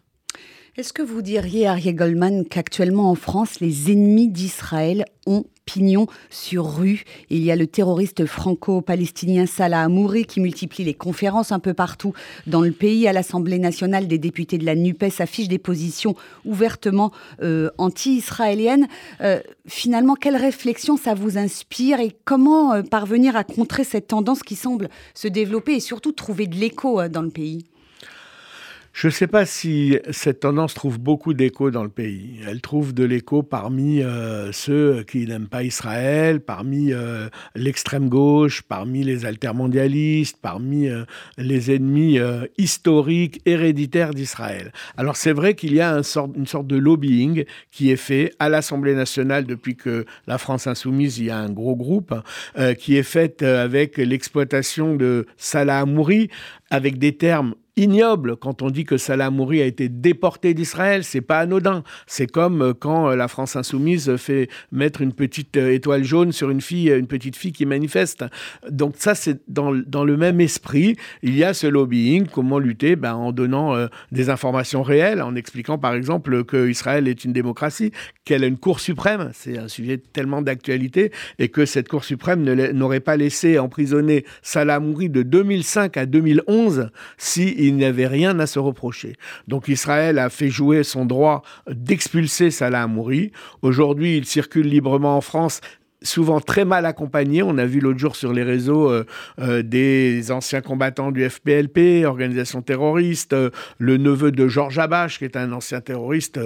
Est-ce 0.79 0.95
que 0.95 1.03
vous 1.03 1.21
diriez, 1.21 1.67
Ariel 1.67 1.95
Goldman, 1.95 2.47
qu'actuellement 2.47 3.11
en 3.11 3.15
France, 3.15 3.61
les 3.61 3.93
ennemis 3.93 4.29
d'Israël 4.29 5.05
ont 5.27 5.45
pignon 5.67 6.07
sur 6.31 6.65
rue? 6.65 7.05
Il 7.29 7.45
y 7.45 7.51
a 7.51 7.57
le 7.57 7.67
terroriste 7.67 8.25
franco-palestinien 8.25 9.45
Salah 9.45 9.83
Amouri 9.83 10.25
qui 10.25 10.41
multiplie 10.41 10.83
les 10.83 10.95
conférences 10.95 11.53
un 11.53 11.59
peu 11.59 11.75
partout 11.75 12.15
dans 12.47 12.63
le 12.63 12.73
pays. 12.73 13.07
À 13.07 13.13
l'Assemblée 13.13 13.59
nationale, 13.59 14.09
des 14.09 14.17
députés 14.17 14.57
de 14.57 14.65
la 14.65 14.75
NUPES 14.75 15.21
affichent 15.21 15.49
des 15.49 15.59
positions 15.59 16.17
ouvertement 16.47 17.13
euh, 17.43 17.69
anti-israéliennes. 17.77 18.89
Euh, 19.21 19.41
finalement, 19.69 20.15
quelle 20.15 20.37
réflexion 20.37 20.97
ça 20.97 21.13
vous 21.13 21.37
inspire 21.37 22.01
et 22.01 22.17
comment 22.25 22.73
euh, 22.73 22.83
parvenir 22.83 23.37
à 23.37 23.45
contrer 23.45 23.85
cette 23.85 24.07
tendance 24.07 24.43
qui 24.43 24.57
semble 24.57 24.89
se 25.13 25.29
développer 25.29 25.75
et 25.75 25.81
surtout 25.81 26.13
trouver 26.13 26.47
de 26.47 26.57
l'écho 26.57 27.07
dans 27.09 27.21
le 27.21 27.29
pays? 27.29 27.67
Je 28.93 29.07
ne 29.07 29.13
sais 29.13 29.27
pas 29.27 29.47
si 29.47 29.99
cette 30.11 30.41
tendance 30.41 30.75
trouve 30.75 30.99
beaucoup 30.99 31.33
d'écho 31.33 31.71
dans 31.71 31.83
le 31.83 31.89
pays. 31.89 32.41
Elle 32.47 32.61
trouve 32.61 32.93
de 32.93 33.05
l'écho 33.05 33.43
parmi 33.43 34.03
euh, 34.03 34.53
ceux 34.53 35.03
qui 35.05 35.27
n'aiment 35.27 35.49
pas 35.49 35.63
Israël, 35.63 36.41
parmi 36.41 36.93
euh, 36.93 37.29
l'extrême 37.55 38.11
gauche, 38.11 38.61
parmi 38.61 39.03
les 39.03 39.25
altermondialistes, 39.25 40.37
parmi 40.43 40.89
euh, 40.89 41.05
les 41.39 41.75
ennemis 41.75 42.19
historiques, 42.59 43.41
héréditaires 43.47 44.13
d'Israël. 44.13 44.73
Alors 44.99 45.17
c'est 45.17 45.33
vrai 45.33 45.55
qu'il 45.55 45.73
y 45.73 45.81
a 45.81 45.95
une 45.95 46.47
sorte 46.47 46.67
de 46.67 46.77
lobbying 46.77 47.45
qui 47.71 47.91
est 47.91 47.97
fait 47.97 48.35
à 48.39 48.51
l'Assemblée 48.51 48.95
nationale 48.95 49.47
depuis 49.47 49.75
que 49.75 50.05
la 50.27 50.37
France 50.37 50.67
insoumise, 50.67 51.19
il 51.19 51.27
y 51.27 51.31
a 51.31 51.39
un 51.39 51.51
gros 51.51 51.77
groupe, 51.77 52.15
qui 52.79 52.97
est 52.97 53.03
fait 53.03 53.43
avec 53.43 53.97
l'exploitation 53.97 54.97
de 54.97 55.27
Salah 55.37 55.81
Amouri, 55.81 56.29
avec 56.71 56.99
des 56.99 57.17
termes 57.17 57.55
ignoble 57.77 58.37
quand 58.37 58.63
on 58.63 58.71
dit 58.71 58.85
que 58.85 58.97
Salah 58.97 59.27
Amouri 59.27 59.63
a 59.63 59.65
été 59.65 59.89
déporté 59.89 60.55
d'Israël. 60.55 61.05
C'est 61.05 61.21
pas 61.21 61.41
anodin. 61.41 61.83
C'est 62.07 62.27
comme 62.27 62.63
euh, 62.63 62.75
quand 62.75 63.11
euh, 63.11 63.17
la 63.17 63.29
France 63.29 63.57
insoumise 63.57 64.17
fait 64.17 64.49
mettre 64.71 65.01
une 65.01 65.13
petite 65.13 65.57
euh, 65.57 65.73
étoile 65.73 66.05
jaune 66.05 66.33
sur 66.33 66.51
une 66.51 66.61
fille, 66.61 66.91
une 66.91 67.07
petite 67.07 67.37
fille 67.37 67.53
qui 67.53 67.65
manifeste. 67.65 68.25
Donc 68.69 68.95
ça, 68.99 69.15
c'est 69.15 69.41
dans, 69.49 69.75
dans, 69.75 70.05
le 70.05 70.17
même 70.17 70.41
esprit. 70.41 70.97
Il 71.23 71.37
y 71.37 71.45
a 71.45 71.55
ce 71.55 71.67
lobbying. 71.67 72.27
Comment 72.27 72.59
lutter 72.59 72.97
ben, 72.97 73.15
En 73.15 73.33
donnant 73.33 73.75
des 74.11 74.31
informations 74.31 74.83
réelles, 74.83 75.23
en 75.23 75.35
expliquant 75.37 75.79
par 75.79 75.95
exemple 75.95 76.45
que 76.45 76.69
Israël 76.69 77.09
est 77.09 77.25
une 77.25 77.33
démocratie, 77.33 77.93
qu'elle 78.25 78.45
a 78.45 78.47
une 78.47 78.59
Cour 78.59 78.81
suprême. 78.81 79.31
C'est 79.33 79.59
un 79.59 79.69
sujet 79.69 79.99
tellement 79.99 80.43
d'actualité 80.43 81.13
et 81.39 81.49
que 81.49 81.65
cette 81.65 81.89
Cour 81.89 82.05
suprême 82.05 82.43
n'aurait 82.73 83.01
pas 83.01 83.17
laissé 83.17 83.59
emprisonner 83.59 84.25
Salah 84.43 84.77
Amouri 84.77 85.09
de 85.09 85.23
2005 85.23 85.97
à 85.97 86.07
2011 86.07 86.91
si 87.17 87.62
il 87.67 87.77
n'y 87.77 87.85
avait 87.85 88.07
rien 88.07 88.39
à 88.39 88.47
se 88.47 88.59
reprocher. 88.59 89.17
Donc 89.49 89.69
Israël 89.69 90.19
a 90.19 90.31
fait 90.31 90.49
jouer 90.49 90.83
son 90.85 91.05
droit 91.05 91.43
d'expulser 91.69 92.51
Salah 92.51 92.83
Amouri. 92.83 93.33
Aujourd'hui, 93.63 94.17
il 94.17 94.27
circule 94.27 94.69
librement 94.69 95.17
en 95.17 95.21
France 95.21 95.61
souvent 96.03 96.41
très 96.41 96.65
mal 96.65 96.87
accompagné. 96.87 97.43
On 97.43 97.59
a 97.59 97.67
vu 97.67 97.81
l'autre 97.81 97.99
jour 97.99 98.17
sur 98.17 98.33
les 98.33 98.43
réseaux 98.43 98.91
euh, 98.91 99.05
euh, 99.41 99.63
des 99.63 100.31
anciens 100.31 100.61
combattants 100.61 101.11
du 101.11 101.29
FPLP, 101.29 102.05
organisation 102.05 102.63
terroriste, 102.63 103.33
euh, 103.33 103.51
le 103.79 103.97
neveu 103.97 104.33
de 104.33 104.49
Georges 104.49 104.79
Abache, 104.79 105.19
qui 105.19 105.25
est 105.25 105.37
un 105.37 105.53
ancien 105.53 105.81
terroriste 105.81 106.39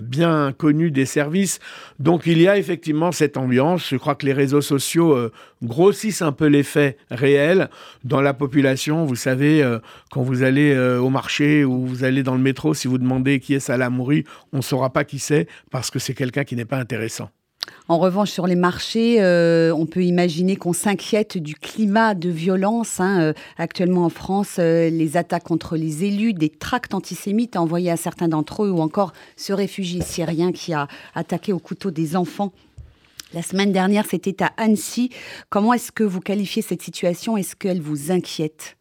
bien 0.00 0.52
connu 0.56 0.90
des 0.90 1.06
services. 1.06 1.58
Donc 1.98 2.26
il 2.26 2.40
y 2.40 2.48
a 2.48 2.58
effectivement 2.58 3.12
cette 3.12 3.36
ambiance. 3.36 3.88
Je 3.90 3.96
crois 3.96 4.14
que 4.14 4.26
les 4.26 4.32
réseaux 4.32 4.60
sociaux 4.60 5.16
grossissent 5.62 6.22
un 6.22 6.32
peu 6.32 6.46
l'effet 6.46 6.96
réel 7.10 7.68
dans 8.04 8.20
la 8.20 8.34
population. 8.34 9.04
Vous 9.04 9.16
savez, 9.16 9.64
quand 10.10 10.22
vous 10.22 10.42
allez 10.42 10.76
au 10.98 11.10
marché 11.10 11.64
ou 11.64 11.86
vous 11.86 12.04
allez 12.04 12.22
dans 12.22 12.34
le 12.34 12.40
métro, 12.42 12.74
si 12.74 12.88
vous 12.88 12.98
demandez 12.98 13.40
qui 13.40 13.54
est 13.54 13.60
Salah 13.60 13.90
Mouri, 13.90 14.24
on 14.52 14.58
ne 14.58 14.62
saura 14.62 14.90
pas 14.90 15.04
qui 15.04 15.18
c'est 15.18 15.46
parce 15.70 15.90
que 15.90 15.98
c'est 15.98 16.14
quelqu'un 16.14 16.44
qui 16.44 16.56
n'est 16.56 16.64
pas 16.64 16.78
intéressant. 16.78 17.30
En 17.88 17.98
revanche, 17.98 18.30
sur 18.30 18.46
les 18.46 18.54
marchés, 18.54 19.16
euh, 19.20 19.72
on 19.74 19.86
peut 19.86 20.04
imaginer 20.04 20.56
qu'on 20.56 20.74
s'inquiète 20.74 21.38
du 21.38 21.54
climat 21.54 22.14
de 22.14 22.28
violence. 22.28 23.00
Hein, 23.00 23.20
euh, 23.20 23.32
actuellement 23.56 24.04
en 24.04 24.10
France, 24.10 24.56
euh, 24.58 24.90
les 24.90 25.16
attaques 25.16 25.44
contre 25.44 25.76
les 25.76 26.04
élus, 26.04 26.34
des 26.34 26.50
tracts 26.50 26.92
antisémites 26.92 27.56
envoyés 27.56 27.90
à 27.90 27.96
certains 27.96 28.28
d'entre 28.28 28.64
eux, 28.64 28.70
ou 28.70 28.80
encore 28.80 29.14
ce 29.36 29.54
réfugié 29.54 30.02
syrien 30.02 30.52
qui 30.52 30.74
a 30.74 30.86
attaqué 31.14 31.52
au 31.54 31.58
couteau 31.58 31.90
des 31.90 32.14
enfants. 32.14 32.52
La 33.32 33.42
semaine 33.42 33.72
dernière, 33.72 34.04
c'était 34.06 34.42
à 34.42 34.52
Annecy. 34.58 35.10
Comment 35.48 35.72
est-ce 35.72 35.90
que 35.90 36.04
vous 36.04 36.20
qualifiez 36.20 36.62
cette 36.62 36.82
situation? 36.82 37.36
Est-ce 37.36 37.56
qu'elle 37.56 37.80
vous 37.80 38.10
inquiète? 38.10 38.76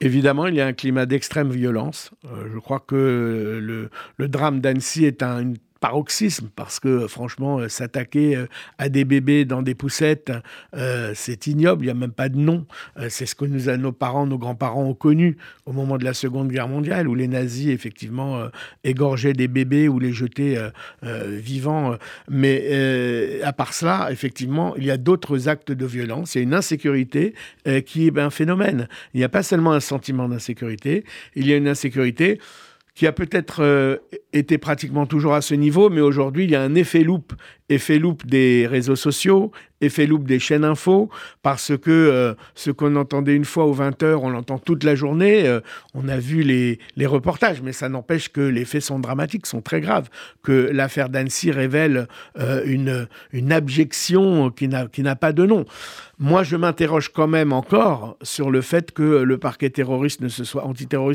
Évidemment, 0.00 0.46
il 0.46 0.54
y 0.54 0.60
a 0.60 0.66
un 0.66 0.72
climat 0.72 1.04
d'extrême 1.04 1.50
violence. 1.50 2.10
je 2.24 2.58
crois 2.58 2.80
que 2.80 3.60
le, 3.60 4.28
drame 4.28 4.60
d'Annecy 4.60 5.04
est 5.04 5.22
un, 5.22 5.40
une 5.40 5.56
paroxysme 5.80 6.48
parce 6.54 6.78
que 6.78 7.06
franchement 7.08 7.58
euh, 7.58 7.68
s'attaquer 7.68 8.36
euh, 8.36 8.46
à 8.78 8.88
des 8.88 9.04
bébés 9.04 9.44
dans 9.44 9.62
des 9.62 9.74
poussettes 9.74 10.32
euh, 10.76 11.12
c'est 11.14 11.46
ignoble 11.46 11.84
il 11.84 11.86
n'y 11.86 11.90
a 11.90 11.94
même 11.94 12.12
pas 12.12 12.28
de 12.28 12.36
nom. 12.36 12.66
C'est 13.08 13.26
ce 13.26 13.34
que 13.34 13.44
nos 13.44 13.92
parents 13.92 14.26
nos 14.26 14.38
grands-parents 14.38 14.84
ont 14.84 14.94
connu 14.94 15.36
au 15.66 15.72
moment 15.72 15.98
de 15.98 16.04
la 16.04 16.14
Seconde 16.14 16.48
Guerre 16.48 16.68
mondiale 16.68 17.08
où 17.08 17.14
les 17.14 17.28
nazis 17.28 17.68
effectivement 17.68 18.48
égorgeaient 18.84 19.32
des 19.32 19.48
bébés 19.48 19.88
ou 19.88 19.98
les 19.98 20.12
jetaient 20.12 20.58
vivants. 21.02 21.96
Mais 22.28 23.40
à 23.42 23.52
part 23.52 23.72
cela 23.72 24.08
effectivement 24.10 24.74
il 24.76 24.84
y 24.84 24.90
a 24.90 24.96
d'autres 24.96 25.48
actes 25.48 25.72
de 25.72 25.86
violence. 25.86 26.34
Il 26.34 26.38
y 26.38 26.40
a 26.40 26.44
une 26.44 26.54
insécurité 26.54 27.34
qui 27.86 28.06
est 28.06 28.18
un 28.18 28.30
phénomène. 28.30 28.88
Il 29.14 29.18
n'y 29.18 29.24
a 29.24 29.28
pas 29.28 29.42
seulement 29.42 29.72
un 29.72 29.80
sentiment 29.80 30.28
d'insécurité 30.28 31.04
il 31.34 31.46
y 31.46 31.52
a 31.52 31.56
une 31.56 31.68
insécurité 31.68 32.40
qui 33.00 33.06
a 33.06 33.12
peut-être 33.12 33.62
euh, 33.62 33.96
été 34.34 34.58
pratiquement 34.58 35.06
toujours 35.06 35.32
à 35.32 35.40
ce 35.40 35.54
niveau, 35.54 35.88
mais 35.88 36.02
aujourd'hui, 36.02 36.44
il 36.44 36.50
y 36.50 36.54
a 36.54 36.60
un 36.60 36.74
effet 36.74 37.02
loupe, 37.02 37.32
effet 37.70 37.98
loupe 37.98 38.26
des 38.26 38.66
réseaux 38.66 38.94
sociaux, 38.94 39.52
effet 39.80 40.06
loupe 40.06 40.26
des 40.26 40.38
chaînes 40.38 40.64
info, 40.64 41.08
parce 41.42 41.76
que 41.76 41.90
euh, 41.90 42.34
ce 42.54 42.70
qu'on 42.70 42.96
entendait 42.96 43.34
une 43.34 43.44
fois 43.44 43.64
aux 43.64 43.74
20h, 43.74 44.16
on 44.22 44.30
l'entend 44.30 44.58
toute 44.58 44.84
la 44.84 44.94
journée. 44.94 45.46
Euh, 45.46 45.60
on 45.94 46.08
a 46.08 46.18
vu 46.18 46.42
les, 46.42 46.78
reportages, 47.06 47.62
mais 47.62 47.72
ça 47.72 47.88
n'empêche 47.88 48.28
que 48.28 48.40
les 48.40 48.64
faits 48.64 48.82
sont 48.82 48.98
dramatiques, 48.98 49.46
sont 49.46 49.62
très 49.62 49.80
graves, 49.80 50.08
que 50.42 50.70
l'affaire 50.72 51.08
d'Annecy 51.08 51.50
révèle 51.50 52.06
une, 52.66 53.08
une 53.32 53.52
abjection 53.52 54.50
qui 54.50 54.68
n'a 54.68 55.16
pas 55.16 55.32
de 55.32 55.46
nom. 55.46 55.64
Moi, 56.22 56.42
je 56.42 56.54
m'interroge 56.54 57.08
quand 57.08 57.28
même 57.28 57.50
encore 57.50 58.18
sur 58.20 58.50
le 58.50 58.60
fait 58.60 58.92
que 58.92 59.22
le 59.22 59.38
parquet 59.38 59.72
antiterroriste 59.80 60.20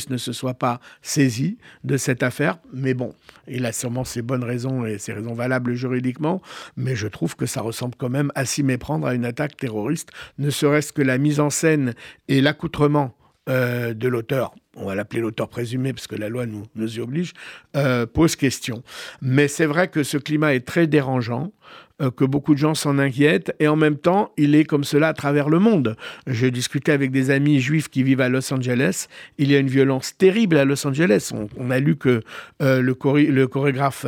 ne 0.10 0.18
se 0.18 0.34
soit 0.34 0.54
pas 0.56 0.80
saisi 1.04 1.60
de 1.84 1.96
cette 1.96 2.24
affaire. 2.24 2.58
Mais 2.74 2.96
bon, 2.96 3.14
il 3.48 3.68
a 3.68 3.72
sûrement 3.72 4.04
ses 4.04 4.24
bonnes 4.24 4.44
raisons 4.44 4.84
et 4.84 4.98
ses 4.98 5.14
raisons 5.14 5.36
valables 5.36 5.76
juridiquement. 5.76 6.42
Mais 6.76 6.96
je 6.96 7.08
trouve 7.08 7.36
que 7.36 7.46
ça 7.46 7.62
ressemble 7.62 7.94
quand 8.00 8.10
même 8.10 8.32
à 8.34 8.46
s'y 8.56 8.64
méprendre 8.64 9.08
à 9.08 9.14
une 9.14 9.26
attaque 9.26 9.58
terroriste, 9.58 10.10
ne 10.38 10.50
serait-ce 10.50 10.94
que 10.94 11.02
la 11.02 11.18
mise 11.18 11.40
en 11.40 11.50
scène 11.50 11.94
et 12.28 12.42
l'accoutrement 12.42 13.16
euh, 13.50 13.94
de 13.94 14.08
l'auteur, 14.08 14.56
on 14.76 14.86
va 14.86 14.96
l'appeler 14.96 15.22
l'auteur 15.22 15.50
présumé 15.50 15.94
parce 15.94 16.08
que 16.08 16.16
la 16.16 16.30
loi 16.30 16.46
nous, 16.46 16.64
nous 16.76 16.98
y 16.98 17.00
oblige, 17.00 17.34
euh, 17.76 18.06
pose 18.06 18.36
question. 18.36 18.84
Mais 19.22 19.48
c'est 19.48 19.66
vrai 19.66 19.88
que 19.88 20.04
ce 20.04 20.18
climat 20.18 20.54
est 20.54 20.66
très 20.66 20.88
dérangeant. 20.88 21.52
Euh, 22.02 22.12
que 22.12 22.26
beaucoup 22.26 22.54
de 22.54 22.60
gens 22.60 22.76
s'en 22.76 23.00
inquiètent, 23.00 23.56
et 23.62 23.70
en 23.70 23.78
même 23.78 23.96
temps, 23.96 24.34
il 24.36 24.54
est 24.54 24.66
comme 24.66 24.84
cela 24.84 25.08
à 25.08 25.14
travers 25.14 25.48
le 25.48 25.60
monde. 25.60 25.96
J'ai 26.28 26.52
discuté 26.52 26.92
avec 26.92 27.10
des 27.10 27.32
amis 27.32 27.62
juifs 27.62 27.88
qui 27.88 28.04
vivent 28.04 28.20
à 28.20 28.28
Los 28.28 28.54
Angeles. 28.54 29.08
Il 29.38 29.50
y 29.50 29.56
a 29.56 29.60
une 29.60 29.70
violence 29.70 30.18
terrible 30.18 30.58
à 30.58 30.66
Los 30.66 30.86
Angeles. 30.86 31.32
On, 31.58 31.72
a 31.72 31.80
lu 31.80 31.96
que 31.96 32.22
euh, 32.62 32.82
le, 32.82 32.98
le, 33.30 33.48
chorégraphe 33.48 34.06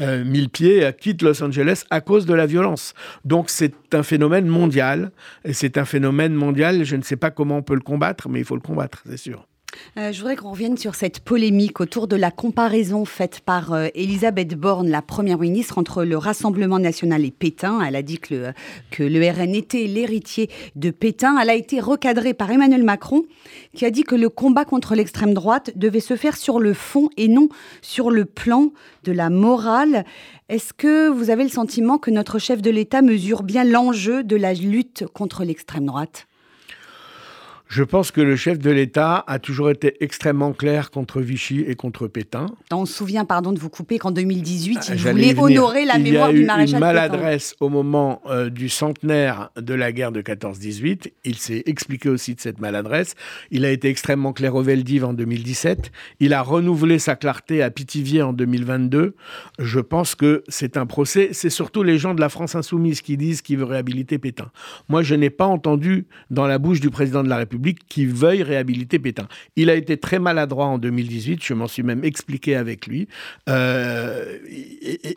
euh, 0.00 0.24
Millepied 0.24 0.92
quitte 0.98 1.22
Los 1.22 1.40
Angeles 1.40 1.84
à 1.90 2.00
cause 2.00 2.26
de 2.26 2.34
la 2.34 2.46
violence. 2.46 2.92
Donc 3.24 3.50
c'est 3.50 3.94
un 3.94 4.02
phénomène 4.02 4.48
mondial, 4.48 5.12
et 5.44 5.52
c'est 5.52 5.78
un 5.78 5.84
phénomène 5.84 6.34
mondial. 6.34 6.82
Je 6.82 6.96
ne 6.96 7.02
sais 7.02 7.16
pas 7.16 7.30
comment 7.30 7.58
on 7.58 7.62
peut 7.62 7.74
le 7.74 7.80
combattre, 7.80 8.28
mais 8.28 8.40
il 8.40 8.44
faut 8.44 8.56
le 8.56 8.60
combattre, 8.60 9.04
c'est 9.08 9.16
sûr. 9.16 9.47
Euh, 9.96 10.12
je 10.12 10.18
voudrais 10.18 10.36
qu'on 10.36 10.50
revienne 10.50 10.76
sur 10.76 10.94
cette 10.94 11.20
polémique 11.20 11.80
autour 11.80 12.08
de 12.08 12.16
la 12.16 12.30
comparaison 12.30 13.04
faite 13.04 13.40
par 13.40 13.72
euh, 13.72 13.88
Elisabeth 13.94 14.54
Borne, 14.54 14.88
la 14.88 15.02
Première 15.02 15.38
ministre, 15.38 15.78
entre 15.78 16.04
le 16.04 16.16
Rassemblement 16.16 16.78
national 16.78 17.24
et 17.24 17.30
Pétain. 17.30 17.80
Elle 17.80 17.96
a 17.96 18.02
dit 18.02 18.18
que 18.18 18.34
le, 18.34 18.52
que 18.90 19.02
le 19.02 19.28
RN 19.28 19.54
était 19.54 19.86
l'héritier 19.86 20.50
de 20.76 20.90
Pétain. 20.90 21.38
Elle 21.40 21.50
a 21.50 21.54
été 21.54 21.80
recadrée 21.80 22.34
par 22.34 22.50
Emmanuel 22.50 22.84
Macron, 22.84 23.24
qui 23.74 23.84
a 23.84 23.90
dit 23.90 24.04
que 24.04 24.14
le 24.14 24.28
combat 24.28 24.64
contre 24.64 24.94
l'extrême 24.94 25.34
droite 25.34 25.72
devait 25.76 26.00
se 26.00 26.16
faire 26.16 26.36
sur 26.36 26.60
le 26.60 26.74
fond 26.74 27.10
et 27.16 27.28
non 27.28 27.48
sur 27.82 28.10
le 28.10 28.24
plan 28.24 28.72
de 29.04 29.12
la 29.12 29.30
morale. 29.30 30.04
Est-ce 30.48 30.72
que 30.72 31.08
vous 31.08 31.30
avez 31.30 31.42
le 31.42 31.50
sentiment 31.50 31.98
que 31.98 32.10
notre 32.10 32.38
chef 32.38 32.62
de 32.62 32.70
l'État 32.70 33.02
mesure 33.02 33.42
bien 33.42 33.64
l'enjeu 33.64 34.22
de 34.22 34.36
la 34.36 34.54
lutte 34.54 35.04
contre 35.12 35.44
l'extrême 35.44 35.86
droite? 35.86 36.26
Je 37.68 37.82
pense 37.82 38.10
que 38.10 38.22
le 38.22 38.34
chef 38.34 38.58
de 38.58 38.70
l'État 38.70 39.24
a 39.26 39.38
toujours 39.38 39.68
été 39.68 40.02
extrêmement 40.02 40.54
clair 40.54 40.90
contre 40.90 41.20
Vichy 41.20 41.60
et 41.66 41.74
contre 41.74 42.08
Pétain. 42.08 42.46
On 42.72 42.86
se 42.86 42.94
souvient, 42.94 43.26
pardon 43.26 43.52
de 43.52 43.58
vous 43.58 43.68
couper, 43.68 43.98
qu'en 43.98 44.10
2018, 44.10 44.90
il 44.94 44.96
voulait 44.96 45.38
honorer 45.38 45.84
la 45.84 45.98
mémoire 45.98 46.32
du 46.32 46.44
maréchal 46.44 46.46
Pétain. 46.46 46.56
Il 46.56 46.64
y 46.64 46.64
a 46.64 46.64
eu 46.64 46.72
une 46.72 46.78
maladresse 46.78 47.54
au 47.60 47.68
moment 47.68 48.22
euh, 48.26 48.48
du 48.48 48.70
centenaire 48.70 49.50
de 49.60 49.74
la 49.74 49.92
guerre 49.92 50.12
de 50.12 50.22
14-18. 50.22 51.12
Il 51.24 51.36
s'est 51.36 51.62
expliqué 51.66 52.08
aussi 52.08 52.34
de 52.34 52.40
cette 52.40 52.58
maladresse. 52.58 53.14
Il 53.50 53.66
a 53.66 53.70
été 53.70 53.90
extrêmement 53.90 54.32
clair 54.32 54.54
au 54.54 54.62
Veldiv 54.62 55.04
en 55.04 55.12
2017. 55.12 55.92
Il 56.20 56.32
a 56.32 56.40
renouvelé 56.40 56.98
sa 56.98 57.16
clarté 57.16 57.62
à 57.62 57.70
Pithiviers 57.70 58.22
en 58.22 58.32
2022. 58.32 59.14
Je 59.58 59.80
pense 59.80 60.14
que 60.14 60.42
c'est 60.48 60.78
un 60.78 60.86
procès. 60.86 61.30
C'est 61.32 61.50
surtout 61.50 61.82
les 61.82 61.98
gens 61.98 62.14
de 62.14 62.20
la 62.20 62.30
France 62.30 62.54
insoumise 62.54 63.02
qui 63.02 63.18
disent 63.18 63.42
qu'il 63.42 63.58
veut 63.58 63.64
réhabiliter 63.64 64.18
Pétain. 64.18 64.50
Moi, 64.88 65.02
je 65.02 65.14
n'ai 65.14 65.30
pas 65.30 65.46
entendu 65.46 66.06
dans 66.30 66.46
la 66.46 66.58
bouche 66.58 66.80
du 66.80 66.88
président 66.88 67.22
de 67.22 67.28
la 67.28 67.36
République 67.36 67.57
qui 67.88 68.06
veuille 68.06 68.42
réhabiliter 68.42 68.98
Pétain. 68.98 69.28
Il 69.56 69.70
a 69.70 69.74
été 69.74 69.96
très 69.96 70.18
maladroit 70.18 70.66
en 70.66 70.78
2018, 70.78 71.42
je 71.42 71.54
m'en 71.54 71.66
suis 71.66 71.82
même 71.82 72.04
expliqué 72.04 72.56
avec 72.56 72.86
lui. 72.86 73.08
Euh, 73.48 74.38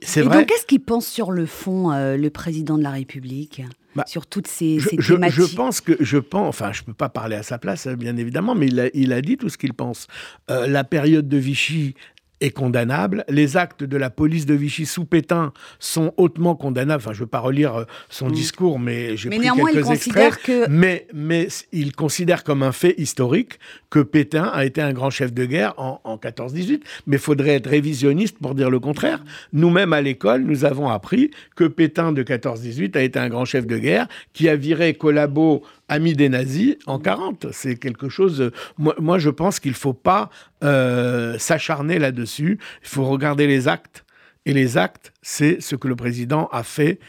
c'est 0.02 0.22
vrai. 0.22 0.40
Donc, 0.40 0.48
qu'est-ce 0.48 0.66
qu'il 0.66 0.82
pense 0.82 1.08
sur 1.08 1.32
le 1.32 1.46
fond, 1.46 1.92
euh, 1.92 2.18
le 2.18 2.30
président 2.30 2.78
de 2.78 2.84
la 2.84 2.92
République 2.92 3.64
bah, 3.96 4.06
sur 4.08 4.26
toutes 4.26 4.48
ces, 4.48 4.80
je, 4.80 5.14
thématiques. 5.14 5.42
Je, 5.42 5.56
pense 5.56 5.82
que 5.82 5.94
je 6.00 6.18
pense, 6.18 6.48
enfin, 6.48 6.72
je 6.72 6.84
peux 6.84 6.94
pas 6.94 7.10
parler 7.10 7.36
à 7.36 7.44
sa 7.44 7.58
place, 7.58 7.88
bien 7.88 8.16
évidemment, 8.16 8.56
mais 8.56 8.68
il 8.94 9.14
a, 9.14 9.22
dit 9.22 9.38
tout 9.38 9.50
ce 9.50 9.58
qu'il 9.58 9.74
pense. 9.74 10.08
Euh, 10.50 10.66
la 10.68 10.84
période 10.84 11.28
de 11.28 11.38
Vichy 11.38 11.96
est 12.42 12.52
condamnable. 12.52 13.24
Les 13.30 13.56
actes 13.56 13.84
de 13.84 13.98
la 13.98 14.10
police 14.10 14.46
de 14.46 14.54
Vichy 14.54 14.86
sous 14.86 15.06
Pétain 15.06 15.54
sont 15.80 16.14
hautement 16.18 16.56
condamnables. 16.56 17.02
Enfin, 17.02 17.14
je 17.14 17.20
ne 17.20 17.24
veux 17.24 17.30
pas 17.30 17.40
relire 17.40 17.76
euh, 17.76 17.84
son 18.10 18.28
mm. 18.28 18.32
discours, 18.32 18.80
mais 18.80 19.16
j'ai 19.16 19.30
pris 19.30 19.40
quelques 19.40 19.90
extraits. 19.90 20.38
Que... 20.44 20.68
Mais, 20.70 21.08
mais 21.14 21.48
il 21.72 21.96
considère 21.96 22.44
comme 22.44 22.64
un 22.64 22.72
fait 22.72 22.96
historique 22.98 23.60
que 23.90 24.00
Pétain 24.00 24.50
a 24.54 24.66
été 24.66 24.82
un 24.82 24.94
grand 24.94 25.10
chef 25.10 25.34
de 25.34 25.46
guerre 25.46 25.74
en, 25.78 26.02
en 26.04 26.18
14-18. 26.18 26.82
Mais 27.08 27.16
il 27.18 27.20
faudrait 27.20 27.56
être 27.56 27.70
révisionniste 27.70 28.38
pour 28.40 28.56
dire 28.56 28.70
le 28.70 28.80
contraire. 28.80 29.24
Nous-mêmes, 29.54 29.94
à 29.94 30.02
l'école, 30.02 30.42
nous 30.42 30.66
avons 30.66 30.90
appris 30.90 31.32
que 31.56 31.66
Pétain 31.66 32.12
de 32.12 32.24
14-18 32.24 32.98
a 32.98 33.02
été 33.02 33.20
un 33.20 33.30
grand 33.30 33.46
chef 33.46 33.68
de 33.68 33.78
guerre 33.78 34.08
qui 34.34 34.50
a 34.50 34.56
viré 34.56 34.94
Collabo 34.94 35.64
ami 35.92 36.14
des 36.14 36.30
nazis 36.30 36.78
en 36.88 37.00
40. 37.00 37.48
C'est 37.52 37.76
quelque 37.76 38.08
chose. 38.08 38.52
Moi, 38.78 39.20
je 39.20 39.30
pense 39.30 39.60
qu'il 39.60 39.72
ne 39.72 39.78
faut 39.78 39.94
pas 39.94 40.30
euh, 40.64 41.38
s'acharner 41.38 42.00
là-dessus. 42.00 42.60
Il 42.82 42.88
faut 42.88 43.06
regarder 43.06 43.46
les 43.46 43.68
actes. 43.68 44.06
Et 44.46 44.54
les 44.54 44.78
actes, 44.78 45.14
c'est 45.22 45.62
ce 45.62 45.76
que 45.76 45.88
le 45.88 45.96
président 45.96 46.48
a 46.52 46.64
fait 46.64 47.00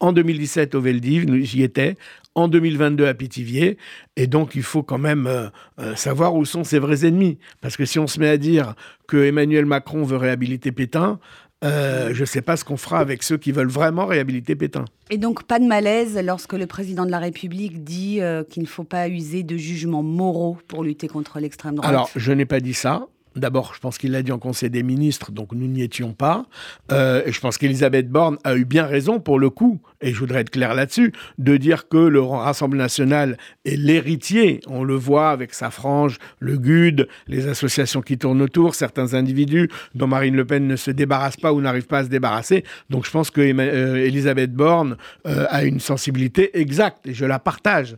en 0.00 0.12
2017 0.12 0.74
au 0.74 0.80
Veldiv, 0.80 1.26
j'y 1.42 1.62
étais, 1.62 1.96
en 2.34 2.48
2022 2.48 3.06
à 3.06 3.14
Pithiviers. 3.14 3.78
Et 4.16 4.26
donc, 4.26 4.54
il 4.54 4.62
faut 4.62 4.82
quand 4.82 4.98
même 4.98 5.26
euh, 5.26 5.48
euh, 5.78 5.94
savoir 5.96 6.34
où 6.34 6.44
sont 6.44 6.64
ses 6.64 6.78
vrais 6.78 7.06
ennemis. 7.06 7.38
Parce 7.60 7.76
que 7.76 7.84
si 7.84 7.98
on 7.98 8.06
se 8.06 8.20
met 8.20 8.28
à 8.28 8.36
dire 8.36 8.74
que 9.06 9.16
Emmanuel 9.16 9.66
Macron 9.66 10.04
veut 10.04 10.16
réhabiliter 10.16 10.72
Pétain, 10.72 11.18
euh, 11.64 12.12
je 12.12 12.20
ne 12.20 12.26
sais 12.26 12.42
pas 12.42 12.56
ce 12.56 12.64
qu'on 12.64 12.76
fera 12.76 12.98
avec 12.98 13.22
ceux 13.22 13.36
qui 13.36 13.52
veulent 13.52 13.70
vraiment 13.70 14.06
réhabiliter 14.06 14.54
Pétain. 14.54 14.84
Et 15.10 15.18
donc 15.18 15.44
pas 15.44 15.58
de 15.58 15.64
malaise 15.64 16.18
lorsque 16.22 16.52
le 16.52 16.66
président 16.66 17.06
de 17.06 17.10
la 17.10 17.18
République 17.18 17.84
dit 17.84 18.20
euh, 18.20 18.44
qu'il 18.44 18.62
ne 18.62 18.68
faut 18.68 18.84
pas 18.84 19.08
user 19.08 19.42
de 19.42 19.56
jugements 19.56 20.02
moraux 20.02 20.58
pour 20.68 20.84
lutter 20.84 21.08
contre 21.08 21.40
l'extrême 21.40 21.76
droite? 21.76 21.90
Alors, 21.90 22.10
je 22.14 22.32
n'ai 22.32 22.44
pas 22.44 22.60
dit 22.60 22.74
ça. 22.74 23.06
D'abord, 23.36 23.72
je 23.74 23.80
pense 23.80 23.98
qu'il 23.98 24.12
l'a 24.12 24.22
dit 24.22 24.32
en 24.32 24.38
Conseil 24.38 24.70
des 24.70 24.82
ministres, 24.82 25.32
donc 25.32 25.52
nous 25.52 25.66
n'y 25.66 25.82
étions 25.82 26.12
pas. 26.12 26.46
Euh, 26.92 27.22
et 27.26 27.32
je 27.32 27.40
pense 27.40 27.58
qu'Elisabeth 27.58 28.08
Borne 28.08 28.38
a 28.44 28.54
eu 28.54 28.64
bien 28.64 28.86
raison 28.86 29.18
pour 29.18 29.38
le 29.38 29.50
coup, 29.50 29.80
et 30.00 30.12
je 30.12 30.18
voudrais 30.18 30.40
être 30.40 30.50
clair 30.50 30.74
là-dessus, 30.74 31.12
de 31.38 31.56
dire 31.56 31.88
que 31.88 31.96
le 31.96 32.20
Rassemblement 32.20 32.84
national 32.84 33.36
est 33.64 33.76
l'héritier. 33.76 34.60
On 34.66 34.84
le 34.84 34.94
voit 34.94 35.30
avec 35.30 35.54
sa 35.54 35.70
frange, 35.70 36.18
le 36.38 36.58
GUD, 36.58 37.08
les 37.26 37.48
associations 37.48 38.02
qui 38.02 38.18
tournent 38.18 38.42
autour, 38.42 38.74
certains 38.74 39.14
individus 39.14 39.68
dont 39.94 40.06
Marine 40.06 40.36
Le 40.36 40.44
Pen 40.44 40.66
ne 40.66 40.76
se 40.76 40.90
débarrasse 40.90 41.36
pas 41.36 41.52
ou 41.52 41.60
n'arrive 41.60 41.86
pas 41.86 41.98
à 41.98 42.04
se 42.04 42.08
débarrasser. 42.08 42.64
Donc 42.90 43.04
je 43.04 43.10
pense 43.10 43.30
que 43.30 43.40
euh, 43.40 44.46
Borne 44.48 44.96
euh, 45.26 45.46
a 45.48 45.64
une 45.64 45.80
sensibilité 45.80 46.58
exacte, 46.58 47.06
et 47.06 47.14
je 47.14 47.24
la 47.24 47.38
partage. 47.38 47.96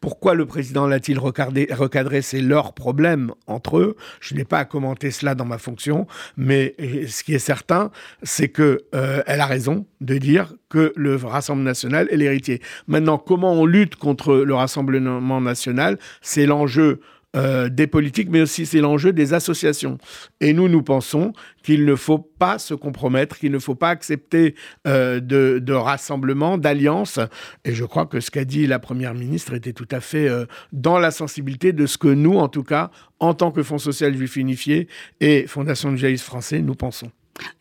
Pourquoi 0.00 0.34
le 0.34 0.46
président 0.46 0.86
l'a-t-il 0.86 1.18
recadré, 1.18 2.22
C'est 2.22 2.40
leur 2.40 2.72
problème 2.72 3.32
entre 3.46 3.78
eux. 3.78 3.96
Je 4.20 4.34
n'ai 4.34 4.44
pas 4.44 4.58
à 4.58 4.64
commenter 4.64 5.10
cela 5.10 5.34
dans 5.34 5.44
ma 5.44 5.58
fonction, 5.58 6.06
mais 6.38 6.74
ce 7.06 7.22
qui 7.22 7.34
est 7.34 7.38
certain, 7.38 7.90
c'est 8.22 8.48
que 8.48 8.84
euh, 8.94 9.22
elle 9.26 9.40
a 9.40 9.46
raison 9.46 9.84
de 10.00 10.16
dire 10.16 10.54
que 10.70 10.92
le 10.96 11.16
Rassemblement 11.16 11.68
national 11.68 12.08
est 12.10 12.16
l'héritier. 12.16 12.62
Maintenant, 12.86 13.18
comment 13.18 13.52
on 13.52 13.66
lutte 13.66 13.96
contre 13.96 14.36
le 14.36 14.54
Rassemblement 14.54 15.40
national? 15.40 15.98
C'est 16.22 16.46
l'enjeu 16.46 17.00
euh, 17.36 17.68
des 17.68 17.86
politiques, 17.86 18.28
mais 18.28 18.40
aussi 18.40 18.66
c'est 18.66 18.80
l'enjeu 18.80 19.12
des 19.12 19.34
associations. 19.34 19.98
Et 20.40 20.52
nous, 20.52 20.68
nous 20.68 20.82
pensons 20.82 21.32
qu'il 21.62 21.84
ne 21.84 21.94
faut 21.94 22.18
pas 22.18 22.58
se 22.58 22.74
compromettre, 22.74 23.38
qu'il 23.38 23.52
ne 23.52 23.60
faut 23.60 23.76
pas 23.76 23.90
accepter 23.90 24.56
euh, 24.88 25.20
de, 25.20 25.72
rassemblement, 25.72 26.58
d'alliance. 26.58 27.20
Et 27.64 27.72
je 27.72 27.84
crois 27.84 28.06
que 28.06 28.18
ce 28.18 28.32
qu'a 28.32 28.44
dit 28.44 28.66
la 28.66 28.80
Première 28.80 29.14
ministre 29.14 29.54
était 29.54 29.72
tout 29.72 29.88
à 29.92 30.00
fait 30.00 30.28
euh, 30.28 30.46
dans 30.72 30.98
la 30.98 31.12
sensibilité 31.12 31.72
de 31.72 31.86
ce 31.86 31.98
que 31.98 32.08
nous, 32.08 32.36
en 32.36 32.48
tout 32.48 32.64
cas, 32.64 32.90
en 33.20 33.32
tant 33.34 33.52
que 33.52 33.62
Fonds 33.62 33.78
social 33.78 34.16
juif 34.16 34.34
unifié 34.34 34.88
et 35.20 35.46
Fondation 35.46 35.92
de 35.92 35.96
judaïsme 35.96 36.24
français, 36.24 36.60
nous 36.60 36.74
pensons. 36.74 37.12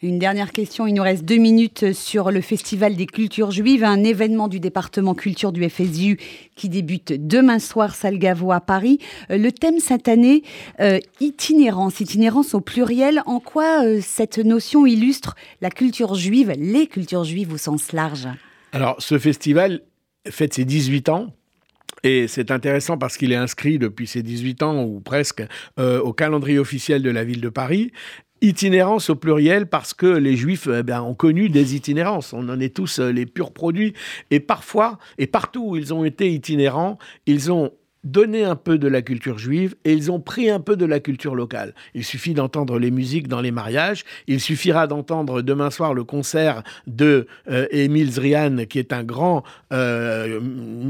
Une 0.01 0.19
dernière 0.19 0.51
question, 0.51 0.87
il 0.87 0.93
nous 0.93 1.03
reste 1.03 1.25
deux 1.25 1.37
minutes 1.37 1.93
sur 1.93 2.31
le 2.31 2.41
Festival 2.41 2.95
des 2.95 3.05
cultures 3.05 3.51
juives, 3.51 3.83
un 3.83 4.03
événement 4.03 4.47
du 4.47 4.59
département 4.59 5.13
culture 5.13 5.51
du 5.51 5.67
FSU 5.69 6.17
qui 6.55 6.69
débute 6.69 7.13
demain 7.27 7.59
soir, 7.59 7.95
salle 7.95 8.17
Gaveau 8.17 8.51
à 8.51 8.61
Paris. 8.61 8.99
Euh, 9.29 9.37
le 9.37 9.51
thème 9.51 9.79
cette 9.79 10.07
année, 10.07 10.43
euh, 10.79 10.99
itinérance, 11.19 11.99
itinérance 11.99 12.53
au 12.53 12.61
pluriel. 12.61 13.21
En 13.25 13.39
quoi 13.39 13.85
euh, 13.85 13.99
cette 14.01 14.37
notion 14.37 14.85
illustre 14.85 15.35
la 15.61 15.69
culture 15.69 16.15
juive, 16.15 16.53
les 16.57 16.87
cultures 16.87 17.23
juives 17.23 17.53
au 17.53 17.57
sens 17.57 17.91
large? 17.91 18.27
Alors, 18.71 18.95
ce 18.99 19.17
festival 19.17 19.81
fête 20.29 20.53
ses 20.53 20.65
18 20.65 21.09
ans. 21.09 21.33
Et 22.03 22.29
c'est 22.29 22.49
intéressant 22.51 22.97
parce 22.97 23.17
qu'il 23.17 23.33
est 23.33 23.37
inscrit 23.37 23.77
depuis 23.77 24.07
ses 24.07 24.23
18 24.23 24.63
ans 24.63 24.83
ou 24.85 25.01
presque 25.01 25.43
au 25.77 26.13
calendrier 26.13 26.57
officiel 26.57 27.01
de 27.01 27.09
la 27.09 27.25
ville 27.25 27.41
de 27.41 27.49
Paris. 27.49 27.91
Itinérance 28.41 29.09
au 29.09 29.15
pluriel 29.15 29.67
parce 29.67 29.93
que 29.93 30.05
les 30.05 30.35
juifs 30.35 30.67
eh 30.73 30.83
ben, 30.83 31.01
ont 31.01 31.13
connu 31.13 31.49
des 31.49 31.75
itinérances. 31.75 32.33
On 32.33 32.47
en 32.49 32.59
est 32.59 32.73
tous 32.73 32.99
euh, 32.99 33.11
les 33.11 33.25
purs 33.25 33.51
produits. 33.51 33.93
Et 34.31 34.39
parfois, 34.39 34.97
et 35.17 35.27
partout 35.27 35.71
où 35.71 35.75
ils 35.75 35.93
ont 35.93 36.05
été 36.05 36.31
itinérants, 36.31 36.97
ils 37.25 37.51
ont 37.51 37.71
donné 38.03 38.43
un 38.43 38.55
peu 38.55 38.77
de 38.77 38.87
la 38.87 39.01
culture 39.01 39.37
juive 39.37 39.75
et 39.83 39.93
ils 39.93 40.11
ont 40.11 40.19
pris 40.19 40.49
un 40.49 40.59
peu 40.59 40.77
de 40.77 40.85
la 40.85 40.99
culture 40.99 41.35
locale. 41.35 41.73
Il 41.93 42.05
suffit 42.05 42.33
d'entendre 42.33 42.79
les 42.79 42.91
musiques 42.91 43.27
dans 43.27 43.41
les 43.41 43.51
mariages, 43.51 44.05
il 44.27 44.39
suffira 44.39 44.87
d'entendre 44.87 45.41
demain 45.41 45.69
soir 45.69 45.93
le 45.93 46.03
concert 46.03 46.63
de 46.87 47.27
euh, 47.49 47.67
Émile 47.71 48.11
Zrian, 48.11 48.65
qui 48.69 48.79
est 48.79 48.93
un 48.93 49.03
grand 49.03 49.43
euh, 49.73 50.39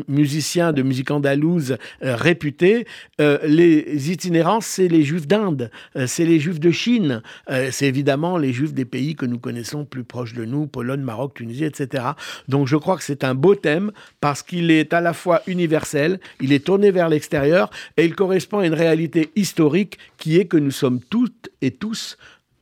musicien 0.08 0.72
de 0.72 0.84
musique 0.84 1.10
andalouse 1.10 1.78
euh, 2.04 2.16
réputé. 2.16 2.86
les 3.20 4.12
itinérants, 4.12 4.62
c'est 4.62 4.88
les 4.88 5.04
juifs 5.04 5.28
d'Inde, 5.28 5.72
c'est 6.06 6.26
les 6.26 6.40
juifs 6.40 6.60
de 6.60 6.72
Chine, 6.72 7.22
c'est 7.72 7.88
évidemment 7.88 8.38
les 8.38 8.54
juifs 8.54 8.74
des 8.74 8.86
pays 8.86 9.16
que 9.16 9.26
nous 9.26 9.40
connaissons 9.40 9.86
plus 9.86 10.04
proches 10.04 10.34
de 10.34 10.46
nous, 10.46 10.68
Pologne, 10.68 11.02
Maroc, 11.02 11.34
Tunisie, 11.34 11.66
etc. 11.66 12.04
Donc 12.48 12.68
je 12.68 12.76
crois 12.76 12.98
que 12.98 13.04
c'est 13.04 13.24
un 13.24 13.36
beau 13.36 13.56
thème 13.56 13.92
parce 14.22 14.44
qu'il 14.44 14.72
est 14.72 14.94
à 14.94 15.02
la 15.02 15.14
fois 15.14 15.42
universel, 15.48 16.20
il 16.42 16.54
est 16.54 16.66
tourné 16.66 16.92
vers 16.92 16.99
l'extérieur 17.08 17.70
et 17.96 18.04
il 18.04 18.16
correspond 18.16 18.60
à 18.60 18.66
une 18.66 18.74
réalité 18.74 19.32
historique 19.36 19.98
qui 20.18 20.38
est 20.38 20.46
que 20.46 20.58
nous 20.58 20.72
sommes 20.72 21.00
toutes 21.00 21.50
et 21.62 21.72
tous 21.72 22.18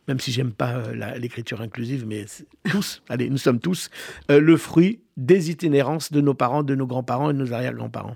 même 0.07 0.19
si 0.19 0.31
j'aime 0.31 0.51
pas 0.51 0.75
euh, 0.75 1.17
l'écriture 1.17 1.61
inclusive, 1.61 2.05
mais 2.07 2.25
tous, 2.69 3.03
allez, 3.09 3.29
nous 3.29 3.37
sommes 3.37 3.59
tous 3.59 3.89
euh, 4.31 4.39
le 4.39 4.55
fruit 4.55 5.01
des 5.17 5.51
itinérances 5.51 6.11
de 6.11 6.21
nos 6.21 6.33
parents, 6.33 6.63
de 6.63 6.75
nos 6.75 6.87
grands-parents 6.87 7.31
et 7.31 7.33
de 7.33 7.39
nos 7.39 7.53
arrière-grands-parents. 7.53 8.15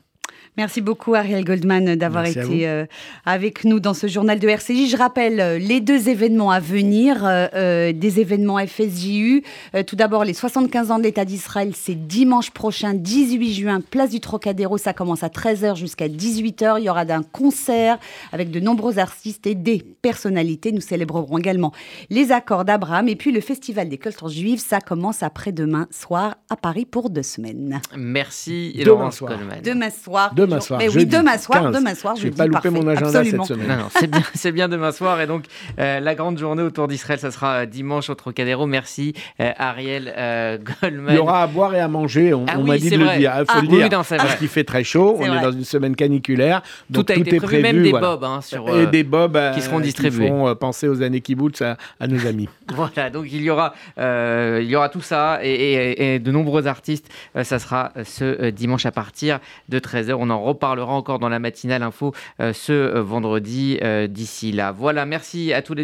Merci 0.57 0.81
beaucoup 0.81 1.15
Ariel 1.15 1.45
Goldman 1.45 1.95
d'avoir 1.95 2.25
été 2.25 2.67
euh, 2.67 2.85
avec 3.25 3.63
nous 3.63 3.79
dans 3.79 3.93
ce 3.93 4.07
journal 4.07 4.37
de 4.37 4.49
RCJ. 4.49 4.89
Je 4.91 4.97
rappelle 4.97 5.39
euh, 5.39 5.57
les 5.57 5.79
deux 5.79 6.09
événements 6.09 6.51
à 6.51 6.59
venir, 6.59 7.21
euh, 7.23 7.93
des 7.93 8.19
événements 8.19 8.57
FSJU. 8.59 9.43
tout 9.87 9.95
d'abord, 9.95 10.25
les 10.25 10.33
75 10.33 10.91
ans 10.91 10.97
de 10.97 11.03
l'État 11.03 11.23
d'Israël, 11.23 11.71
c'est 11.73 11.95
dimanche 11.95 12.51
prochain, 12.51 12.93
18 12.93 13.53
juin, 13.53 13.79
place 13.79 14.09
du 14.09 14.19
Trocadéro. 14.19 14.77
Ça 14.77 14.91
commence 14.91 15.23
à 15.23 15.29
13h 15.29 15.77
jusqu'à 15.77 16.09
18h. 16.09 16.79
Il 16.79 16.83
y 16.83 16.89
aura 16.89 17.05
un 17.07 17.23
concert 17.23 17.97
avec 18.33 18.51
de 18.51 18.59
nombreux 18.59 18.99
artistes 18.99 19.47
et 19.47 19.55
des 19.55 19.81
personnalités. 20.01 20.73
Nous 20.73 20.81
célébrerons 20.81 21.37
également 21.37 21.71
les 22.09 22.33
accords 22.33 22.65
d'Abraham. 22.65 23.07
Et 23.07 23.15
puis 23.15 23.31
le 23.31 23.39
Festival 23.39 23.87
des 23.87 23.97
cultures 23.97 24.27
juives, 24.27 24.59
ça 24.59 24.81
commence 24.81 25.23
après-demain 25.23 25.87
soir 25.91 26.35
à 26.49 26.57
Paris 26.57 26.85
pour 26.85 27.09
deux 27.09 27.23
semaines. 27.23 27.79
Merci, 27.95 28.73
Demain 28.83 29.11
soir. 29.11 29.31
Demain 29.63 29.89
soir. 29.89 30.33
Demain 30.41 30.59
soir. 30.59 30.79
Mais 30.79 30.89
oui, 30.89 31.05
demain 31.05 31.37
soir, 31.37 31.71
demain 31.71 31.93
soir. 31.93 32.15
Je 32.15 32.23
vais 32.23 32.31
pas 32.31 32.47
louper 32.47 32.71
mon 32.71 32.87
agenda 32.87 33.23
cette 33.23 33.43
semaine. 33.43 33.77
C'est 33.95 34.07
bien, 34.09 34.23
c'est 34.33 34.51
bien 34.51 34.67
demain 34.67 34.91
soir. 34.91 35.21
Et 35.21 35.27
donc, 35.27 35.45
euh, 35.79 35.99
la 35.99 36.15
grande 36.15 36.39
journée 36.39 36.63
autour 36.63 36.87
d'Israël, 36.87 37.19
ça 37.19 37.29
sera 37.29 37.67
dimanche 37.67 38.09
au 38.09 38.15
Trocadéro. 38.15 38.65
Merci, 38.65 39.13
euh, 39.39 39.51
Ariel 39.57 40.11
euh, 40.17 40.57
Goldman. 40.81 41.13
Il 41.13 41.15
y 41.15 41.19
aura 41.19 41.43
à 41.43 41.47
boire 41.47 41.75
et 41.75 41.79
à 41.79 41.87
manger. 41.87 42.33
On, 42.33 42.45
ah 42.47 42.57
m'a 42.57 42.77
dit 42.77 42.89
de 42.89 42.97
le 42.97 43.17
dire. 43.17 43.33
Il 43.39 43.45
faut 43.45 43.57
ah, 43.57 43.61
le 43.61 43.67
dire. 43.67 43.89
parce 43.89 44.35
qu'il 44.35 44.47
fait 44.47 44.63
très 44.63 44.83
chaud. 44.83 45.17
on 45.19 45.25
est 45.25 45.41
dans 45.41 45.51
une 45.51 45.63
semaine 45.63 45.95
caniculaire. 45.95 46.63
Donc 46.89 47.05
tout, 47.05 47.13
a 47.13 47.15
été 47.15 47.35
est 47.35 47.39
prévu. 47.39 47.61
Même 47.61 47.83
des 47.83 47.91
bobs 47.91 48.23
hein, 48.23 48.41
sur, 48.41 48.75
et 48.75 48.87
des 48.87 49.03
bobs 49.03 49.37
qui 49.53 49.61
seront 49.61 49.79
distribués. 49.79 50.25
Qui 50.25 50.31
font 50.31 50.55
penser 50.55 50.87
aux 50.87 51.03
années 51.03 51.21
qui 51.21 51.37
à, 51.61 51.77
à 51.99 52.07
nos 52.07 52.25
amis. 52.25 52.49
voilà. 52.73 53.11
Donc 53.11 53.27
il 53.31 53.43
y 53.43 53.49
aura, 53.51 53.73
il 53.97 54.67
y 54.67 54.75
aura 54.75 54.89
tout 54.89 55.01
ça 55.01 55.39
et, 55.43 56.15
et 56.15 56.19
de 56.19 56.31
nombreux 56.31 56.65
artistes. 56.65 57.09
ça 57.43 57.59
sera 57.59 57.91
ce 58.03 58.49
dimanche 58.49 58.85
à 58.85 58.91
partir 58.91 59.39
de 59.69 59.79
13h. 59.79 60.13
On 60.13 60.30
en 60.31 60.41
reparlera 60.41 60.93
encore 60.93 61.19
dans 61.19 61.29
la 61.29 61.39
matinale 61.39 61.83
info 61.83 62.13
euh, 62.39 62.53
ce 62.53 62.71
euh, 62.71 63.01
vendredi 63.01 63.77
euh, 63.81 64.07
d'ici 64.07 64.51
là. 64.51 64.71
Voilà, 64.71 65.05
merci 65.05 65.53
à 65.53 65.61
tous 65.61 65.73
les 65.73 65.77
deux. 65.77 65.79